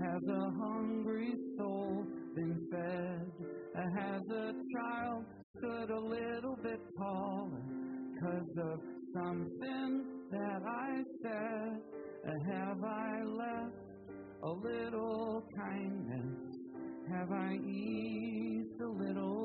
Has 0.00 0.22
a 0.28 0.50
hungry 0.62 1.34
soul 1.58 2.06
been 2.34 2.68
fed? 2.70 3.32
Has 3.74 4.22
a 4.30 4.52
child 4.72 5.24
stood 5.58 5.90
a 5.90 6.00
little 6.00 6.56
bit 6.62 6.80
taller 6.96 7.64
because 8.14 8.50
of 8.72 8.80
something 9.14 10.04
that 10.30 10.60
I 10.64 11.02
said? 11.22 11.80
Have 12.52 12.84
I 12.84 13.22
left 13.24 13.74
a 14.44 14.50
little 14.50 15.42
kindness? 15.56 16.36
Have 17.10 17.32
I 17.32 17.54
eased 17.66 18.80
a 18.80 18.88
little 18.88 19.35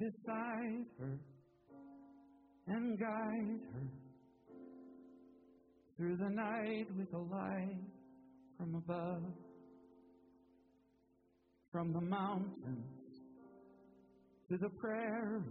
beside 0.00 0.86
her 0.98 1.20
and 2.68 2.98
guide 2.98 3.60
her 3.72 3.82
through 5.96 6.16
the 6.16 6.30
night 6.30 6.86
with 6.96 7.12
a 7.12 7.18
light 7.18 7.84
from 8.56 8.74
above, 8.76 9.22
from 11.70 11.92
the 11.92 12.00
mountains 12.00 12.84
to 14.48 14.56
the 14.56 14.70
prairies, 14.70 15.44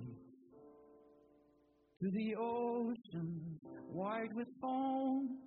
to 2.01 2.09
the 2.09 2.35
ocean 2.35 3.59
wide 3.91 4.33
with 4.33 4.47
foam. 4.59 5.37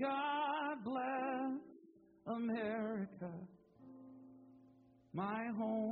God 0.00 0.84
bless 0.84 1.60
America, 2.26 3.32
my 5.12 5.46
home, 5.56 5.87